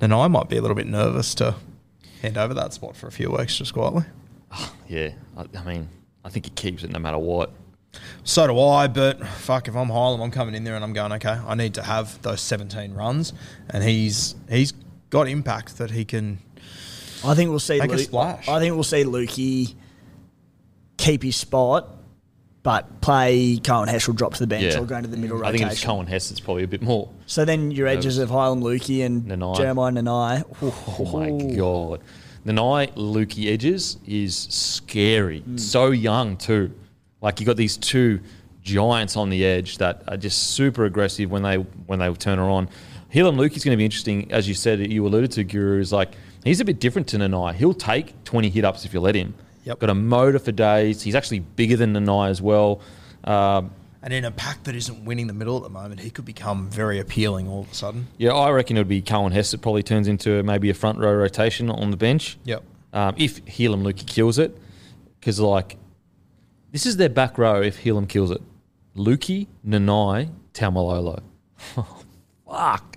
and 0.00 0.12
I 0.12 0.26
might 0.26 0.48
be 0.48 0.56
a 0.56 0.62
little 0.62 0.74
bit 0.74 0.88
nervous 0.88 1.32
to 1.36 1.54
hand 2.22 2.36
over 2.36 2.52
that 2.54 2.72
spot 2.72 2.96
for 2.96 3.06
a 3.06 3.12
few 3.12 3.30
weeks 3.30 3.56
just 3.56 3.72
quietly. 3.72 4.02
Yeah. 4.88 5.10
I, 5.36 5.44
I 5.56 5.64
mean, 5.64 5.88
I 6.24 6.28
think 6.30 6.46
he 6.46 6.50
keeps 6.50 6.82
it 6.82 6.90
no 6.90 6.98
matter 6.98 7.18
what. 7.18 7.52
So 8.24 8.46
do 8.46 8.58
I, 8.60 8.88
but 8.88 9.24
fuck, 9.26 9.68
if 9.68 9.76
I'm 9.76 9.88
Heilum, 9.88 10.20
I'm 10.22 10.30
coming 10.32 10.54
in 10.56 10.64
there 10.64 10.74
and 10.74 10.82
I'm 10.84 10.92
going, 10.92 11.12
okay, 11.12 11.38
I 11.46 11.54
need 11.54 11.74
to 11.74 11.82
have 11.82 12.20
those 12.22 12.40
17 12.40 12.94
runs. 12.94 13.32
And 13.68 13.82
he's 13.84 14.34
he's 14.48 14.72
got 15.10 15.28
impact 15.28 15.78
that 15.78 15.90
he 15.92 16.04
can. 16.04 16.38
I 17.24 17.34
think 17.34 17.50
we'll 17.50 17.58
see. 17.60 17.78
Make 17.78 17.92
a 17.92 17.98
splash. 17.98 18.48
I 18.48 18.58
think 18.58 18.74
we'll 18.74 18.82
see 18.84 19.04
Luki 19.04 19.74
keep 20.96 21.22
his 21.22 21.36
spot, 21.36 21.88
but 22.62 23.00
play 23.00 23.58
Cohen 23.58 23.88
Heschel 23.88 24.14
drop 24.14 24.34
to 24.34 24.40
the 24.40 24.46
bench 24.46 24.74
Yeah. 24.74 24.80
or 24.80 24.86
go 24.86 24.96
into 24.96 25.08
the 25.08 25.16
middle 25.16 25.44
I 25.44 25.50
think 25.52 25.62
rotation. 25.64 25.66
if 25.70 25.72
it's 25.72 25.84
Coen 25.84 26.08
Hess, 26.08 26.30
it's 26.30 26.40
probably 26.40 26.64
a 26.64 26.68
bit 26.68 26.82
more. 26.82 27.08
so 27.26 27.44
then 27.44 27.70
your 27.70 27.86
edges 27.86 28.18
of 28.18 28.28
Heilum 28.30 28.62
Luki 28.62 29.04
and 29.04 29.22
Nanai. 29.24 29.56
Jeremiah 29.56 29.92
Nanai. 29.92 30.44
Oh 30.62 31.16
my 31.16 31.54
god. 31.56 32.00
The 32.44 32.52
night 32.52 32.94
Luki 32.94 33.52
edges 33.52 33.98
is 34.06 34.34
scary. 34.34 35.44
So 35.56 35.90
young 35.90 36.36
too. 36.36 36.72
Like 37.20 37.38
you 37.38 37.46
got 37.46 37.56
these 37.56 37.76
two 37.76 38.20
giants 38.62 39.16
on 39.16 39.30
the 39.30 39.44
edge 39.44 39.78
that 39.78 40.02
are 40.08 40.16
just 40.16 40.50
super 40.50 40.84
aggressive 40.84 41.30
when 41.30 41.42
they 41.42 41.56
when 41.56 41.98
they 41.98 42.12
turn 42.14 42.38
her 42.38 42.44
on. 42.44 42.68
Heilum 43.12 43.36
Luki's 43.36 43.64
going 43.64 43.72
to 43.72 43.76
be 43.76 43.84
interesting, 43.84 44.30
as 44.32 44.48
you 44.48 44.54
said, 44.54 44.90
you 44.90 45.04
alluded 45.06 45.32
to. 45.32 45.44
Guru 45.44 45.80
is 45.80 45.92
like 45.92 46.12
he's 46.44 46.60
a 46.60 46.64
bit 46.64 46.80
different 46.80 47.08
to 47.08 47.18
Nanai. 47.18 47.54
He'll 47.54 47.74
take 47.74 48.22
twenty 48.24 48.48
hit 48.48 48.64
ups 48.64 48.84
if 48.84 48.94
you 48.94 49.00
let 49.00 49.14
him. 49.14 49.34
Yep. 49.64 49.78
Got 49.80 49.90
a 49.90 49.94
motor 49.94 50.38
for 50.38 50.52
days. 50.52 51.02
He's 51.02 51.14
actually 51.14 51.40
bigger 51.40 51.76
than 51.76 51.92
Nanai 51.92 52.30
as 52.30 52.40
well. 52.40 52.80
Um, 53.24 53.72
And 54.02 54.14
in 54.14 54.24
a 54.24 54.30
pack 54.30 54.64
that 54.64 54.74
isn't 54.74 55.04
winning 55.04 55.26
the 55.26 55.34
middle 55.34 55.58
at 55.58 55.62
the 55.62 55.68
moment, 55.68 56.00
he 56.00 56.10
could 56.10 56.24
become 56.24 56.70
very 56.70 56.98
appealing 56.98 57.48
all 57.48 57.60
of 57.62 57.70
a 57.70 57.74
sudden. 57.74 58.06
yeah, 58.16 58.32
I 58.32 58.50
reckon 58.50 58.76
it 58.76 58.80
would 58.80 58.88
be 58.88 59.02
Coen 59.02 59.32
Hess 59.32 59.50
that 59.50 59.60
probably 59.60 59.82
turns 59.82 60.08
into 60.08 60.42
maybe 60.42 60.70
a 60.70 60.74
front 60.74 60.98
row 60.98 61.12
rotation 61.14 61.68
on 61.70 61.90
the 61.90 61.96
bench. 61.98 62.38
Yep. 62.44 62.62
um, 62.94 63.14
if 63.18 63.44
Heilum 63.44 63.82
Luki 63.82 64.06
kills 64.06 64.38
it. 64.38 64.56
Because, 65.18 65.38
like, 65.38 65.76
this 66.72 66.86
is 66.86 66.96
their 66.96 67.10
back 67.10 67.36
row 67.36 67.60
if 67.60 67.82
Helam 67.84 68.08
kills 68.08 68.30
it. 68.30 68.40
Luki, 68.96 69.48
Nanai, 69.66 70.30
Taumalolo. 70.54 71.22
Fuck. 72.46 72.96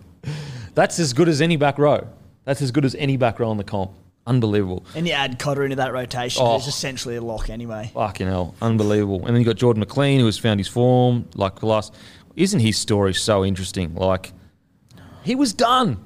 That's 0.74 1.00
as 1.00 1.12
good 1.12 1.28
as 1.28 1.42
any 1.42 1.58
back 1.58 1.78
row. 1.78 2.08
That's 2.46 2.62
as 2.62 2.72
good 2.72 2.86
as 2.86 2.96
any 2.96 3.18
back 3.18 3.40
row 3.40 3.52
in 3.52 3.58
the 3.58 3.64
comp. 3.66 3.92
Unbelievable. 4.26 4.86
And 4.96 5.06
you 5.08 5.14
add 5.14 5.38
Cotter 5.40 5.64
into 5.64 5.76
that 5.78 5.92
rotation. 5.94 6.42
Oh. 6.46 6.56
It's 6.56 6.68
essentially 6.68 7.16
a 7.18 7.22
lock 7.22 7.50
anyway. 7.50 7.92
Fucking 7.94 8.28
hell. 8.28 8.56
Unbelievable. 8.62 9.26
And 9.26 9.36
then 9.36 9.38
you 9.42 9.46
got 9.46 9.58
Jordan 9.58 9.82
McLean, 9.82 10.20
who 10.20 10.26
has 10.28 10.38
found 10.38 10.60
his 10.60 10.68
form. 10.68 11.28
Like, 11.36 11.60
the 11.60 11.66
last. 11.66 11.94
Isn't 12.36 12.62
his 12.62 12.78
story 12.78 13.14
so 13.14 13.44
interesting? 13.44 13.94
Like, 13.96 14.32
he 15.24 15.36
was 15.36 15.54
done. 15.54 15.98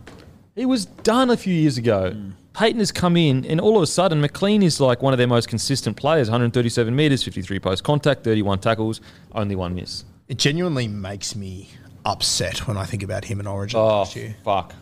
He 0.56 0.66
was 0.66 0.86
done 0.86 1.30
a 1.30 1.38
few 1.38 1.54
years 1.54 1.78
ago. 1.78 2.12
Hmm. 2.12 2.32
Payten 2.54 2.80
has 2.80 2.92
come 2.92 3.16
in, 3.16 3.46
and 3.46 3.62
all 3.62 3.78
of 3.78 3.84
a 3.84 3.88
sudden, 3.88 4.20
McLean 4.20 4.64
is 4.64 4.80
like 4.82 5.04
one 5.04 5.14
of 5.14 5.20
their 5.20 5.28
most 5.28 5.48
consistent 5.48 5.96
players 5.96 6.28
137 6.28 6.96
metres, 6.96 7.24
53 7.24 7.60
post 7.60 7.84
contact, 7.84 8.24
31 8.24 8.58
tackles, 8.58 9.00
only 9.34 9.56
one 9.56 9.76
miss. 9.76 10.06
It 10.28 10.40
genuinely 10.40 10.88
makes 10.88 11.36
me 11.36 11.70
upset 12.04 12.68
when 12.68 12.76
I 12.76 12.86
think 12.86 13.04
about 13.04 13.26
him 13.26 13.40
in 13.40 13.46
Origin 13.46 13.80
Oh, 13.80 13.86
last 13.86 14.16
year. 14.16 14.36
fuck. 14.44 14.74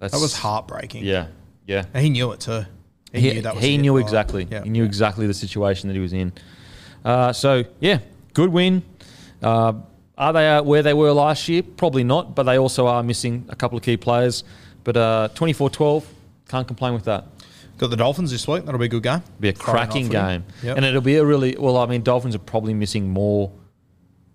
That's, 0.00 0.12
That 0.14 0.20
was 0.20 0.36
heartbreaking. 0.36 1.04
Yeah, 1.04 1.28
yeah. 1.66 1.84
And 1.94 2.02
he 2.04 2.10
knew 2.10 2.32
it 2.32 2.40
too. 2.40 2.64
He, 3.12 3.20
He, 3.20 3.32
knew 3.34 3.42
that 3.42 3.54
was 3.54 3.64
he 3.64 3.78
knew 3.78 3.96
exactly. 3.98 4.46
yeah. 4.50 4.62
He 4.64 4.70
knew 4.70 4.84
exactly 4.84 5.26
the 5.26 5.34
situation 5.34 5.88
that 5.88 5.94
he 5.94 6.00
was 6.00 6.12
in. 6.12 6.32
Uh, 7.04 7.32
so, 7.32 7.64
yeah, 7.80 7.98
good 8.34 8.50
win. 8.50 8.82
Uh, 9.42 9.74
are 10.18 10.32
they 10.32 10.48
uh, 10.48 10.62
where 10.62 10.82
they 10.82 10.94
were 10.94 11.12
last 11.12 11.48
year? 11.48 11.62
Probably 11.62 12.02
not, 12.04 12.34
but 12.34 12.44
they 12.44 12.58
also 12.58 12.86
are 12.86 13.02
missing 13.02 13.46
a 13.48 13.56
couple 13.56 13.76
of 13.78 13.84
key 13.84 13.96
players. 13.96 14.44
But 14.84 14.96
uh, 14.96 15.28
24-12, 15.34 16.04
can't 16.48 16.66
complain 16.66 16.94
with 16.94 17.04
that. 17.04 17.26
Got 17.78 17.90
the 17.90 17.96
Dolphins 17.96 18.30
this 18.30 18.48
week. 18.48 18.64
That'll 18.64 18.78
be 18.80 18.86
a 18.86 18.88
good 18.88 19.02
game. 19.02 19.22
Be 19.38 19.50
a 19.50 19.52
Friday 19.52 19.78
cracking 19.78 20.08
game, 20.08 20.44
Yep. 20.62 20.76
and 20.78 20.86
it'll 20.86 21.02
be 21.02 21.16
a 21.16 21.24
really 21.24 21.56
well. 21.58 21.76
I 21.76 21.84
mean, 21.86 22.02
Dolphins 22.02 22.34
are 22.34 22.38
probably 22.40 22.72
missing 22.72 23.10
more 23.10 23.52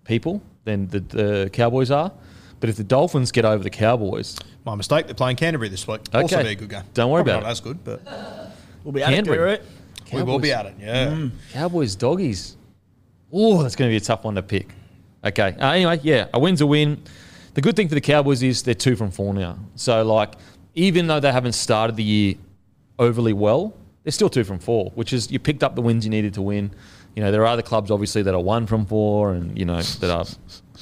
people 0.04 0.40
than 0.64 0.86
the, 0.88 1.00
the 1.00 1.50
Cowboys 1.52 1.90
are. 1.90 2.12
But 2.60 2.68
if 2.70 2.76
the 2.76 2.84
Dolphins 2.84 3.32
get 3.32 3.44
over 3.44 3.62
the 3.64 3.70
Cowboys, 3.70 4.38
My 4.64 4.74
mistake. 4.74 5.06
They're 5.06 5.14
playing 5.14 5.36
Canterbury 5.36 5.68
this 5.68 5.86
week. 5.88 6.00
Okay. 6.08 6.22
Also 6.22 6.36
Okay. 6.36 6.44
be 6.48 6.52
a 6.52 6.54
good 6.54 6.70
game. 6.70 6.82
Don't 6.94 7.10
worry 7.10 7.24
Probably 7.24 7.32
about 7.32 7.42
not 7.42 7.48
it. 7.48 7.52
as 7.52 7.60
good, 7.60 7.84
but 7.84 8.02
We'll 8.84 8.92
be 8.92 9.02
at 9.02 9.12
it, 9.12 9.16
Canberra. 9.16 9.58
We 10.12 10.22
will 10.22 10.38
be 10.38 10.52
at 10.52 10.66
it. 10.66 10.74
Yeah. 10.80 11.28
Cowboys 11.52 11.94
doggies. 11.96 12.56
Oh, 13.32 13.62
that's 13.62 13.76
going 13.76 13.88
to 13.88 13.92
be 13.92 13.96
a 13.96 14.00
tough 14.00 14.24
one 14.24 14.34
to 14.34 14.42
pick. 14.42 14.68
Okay. 15.24 15.56
Uh, 15.58 15.70
anyway, 15.70 16.00
yeah, 16.02 16.26
a 16.34 16.38
win's 16.38 16.60
a 16.60 16.66
win. 16.66 17.02
The 17.54 17.60
good 17.60 17.76
thing 17.76 17.88
for 17.88 17.94
the 17.94 18.00
Cowboys 18.00 18.42
is 18.42 18.62
they're 18.62 18.74
two 18.74 18.94
from 18.96 19.10
four 19.10 19.32
now. 19.34 19.58
So, 19.74 20.02
like, 20.04 20.32
even 20.74 21.06
though 21.06 21.20
they 21.20 21.32
haven't 21.32 21.52
started 21.52 21.96
the 21.96 22.02
year 22.02 22.34
overly 22.98 23.32
well, 23.32 23.74
they're 24.04 24.12
still 24.12 24.28
two 24.28 24.44
from 24.44 24.58
four, 24.58 24.90
which 24.94 25.12
is 25.12 25.30
you 25.30 25.38
picked 25.38 25.62
up 25.62 25.74
the 25.76 25.82
wins 25.82 26.04
you 26.04 26.10
needed 26.10 26.34
to 26.34 26.42
win. 26.42 26.72
You 27.14 27.22
know, 27.22 27.30
there 27.30 27.42
are 27.42 27.46
other 27.46 27.62
clubs 27.62 27.90
obviously 27.90 28.22
that 28.22 28.34
are 28.34 28.40
one 28.40 28.66
from 28.66 28.84
four, 28.86 29.32
and 29.32 29.56
you 29.58 29.64
know 29.64 29.80
that 29.80 30.10
are 30.10 30.24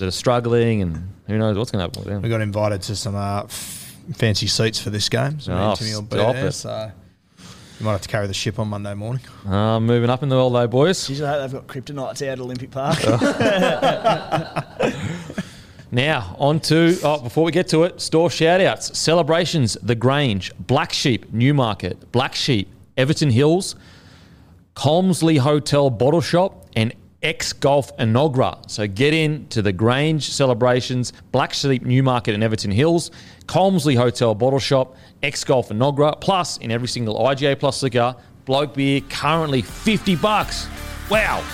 that 0.01 0.09
are 0.09 0.11
struggling, 0.11 0.83
and 0.83 1.09
who 1.29 1.39
knows 1.39 1.57
what's 1.57 1.71
going 1.71 1.79
to 1.79 1.85
happen 1.85 2.01
with 2.03 2.13
them. 2.13 2.23
We 2.23 2.29
got 2.29 2.41
invited 2.41 2.83
to 2.83 2.97
some 2.97 3.15
uh, 3.15 3.45
f- 3.45 3.97
fancy 4.15 4.49
seats 4.49 4.81
for 4.81 4.91
this 4.91 5.09
game. 5.09 5.39
So 5.41 5.53
Oh, 5.53 5.71
and 5.71 5.79
Timmy 5.79 5.95
will 5.95 6.03
be 6.03 6.17
stop 6.17 6.35
there. 6.35 6.47
it. 6.49 6.53
So 6.53 6.91
you 7.79 7.87
might 7.87 7.93
have 7.93 8.03
to 8.03 8.09
carry 8.09 8.27
the 8.27 8.35
ship 8.35 8.59
on 8.59 8.69
Monday 8.69 8.93
morning. 8.95 9.23
Uh, 9.47 9.81
moving 9.81 10.11
up 10.11 10.23
in 10.23 10.29
the 10.29 10.37
world, 10.37 10.55
though, 10.55 10.67
boys. 10.67 10.99
Jeez, 11.09 11.25
I 11.25 11.33
hope 11.33 11.51
they've 11.51 11.67
got 11.67 11.67
kryptonites 11.67 12.23
out 12.27 12.33
at 12.33 12.41
Olympic 12.41 12.71
Park. 12.71 12.99
Now, 15.93 16.37
on 16.39 16.61
to, 16.61 16.97
oh, 17.03 17.21
before 17.21 17.43
we 17.43 17.51
get 17.51 17.67
to 17.71 17.83
it, 17.83 18.01
store 18.01 18.31
shout 18.31 18.61
outs. 18.61 18.97
Celebrations, 18.97 19.77
The 19.83 19.97
Grange, 19.97 20.53
Black 20.57 20.93
Sheep, 20.93 21.33
Newmarket, 21.33 22.13
Black 22.13 22.37
Sheep, 22.37 22.69
Everton 22.97 23.31
Hills, 23.31 23.75
Colmslie 24.75 25.39
Hotel 25.39 25.91
Bottle 25.91 26.21
Shop, 26.21 26.69
and 26.77 26.95
X 27.23 27.53
Golf 27.53 27.95
Enoggera. 27.99 28.69
So 28.71 28.87
get 28.87 29.13
in 29.13 29.47
to 29.49 29.63
The 29.63 29.73
Grange 29.73 30.31
celebrations, 30.31 31.13
Black 31.33 31.53
Sheep, 31.53 31.83
Newmarket, 31.83 32.35
and 32.35 32.43
Everton 32.43 32.71
Hills, 32.71 33.11
Colmslie 33.47 33.95
Hotel 33.95 34.35
Bottle 34.35 34.59
Shop, 34.59 34.97
X 35.23 35.45
Golf 35.45 35.69
Inogra, 35.69 36.19
plus 36.21 36.57
in 36.59 36.71
every 36.71 36.89
single 36.89 37.19
IGA 37.19 37.59
Plus 37.59 37.79
cigar, 37.79 38.17
Bloke 38.47 38.75
Beer, 38.75 39.01
currently 39.03 39.63
50 39.63 40.17
bucks. 40.17 40.67
Wow. 41.11 41.45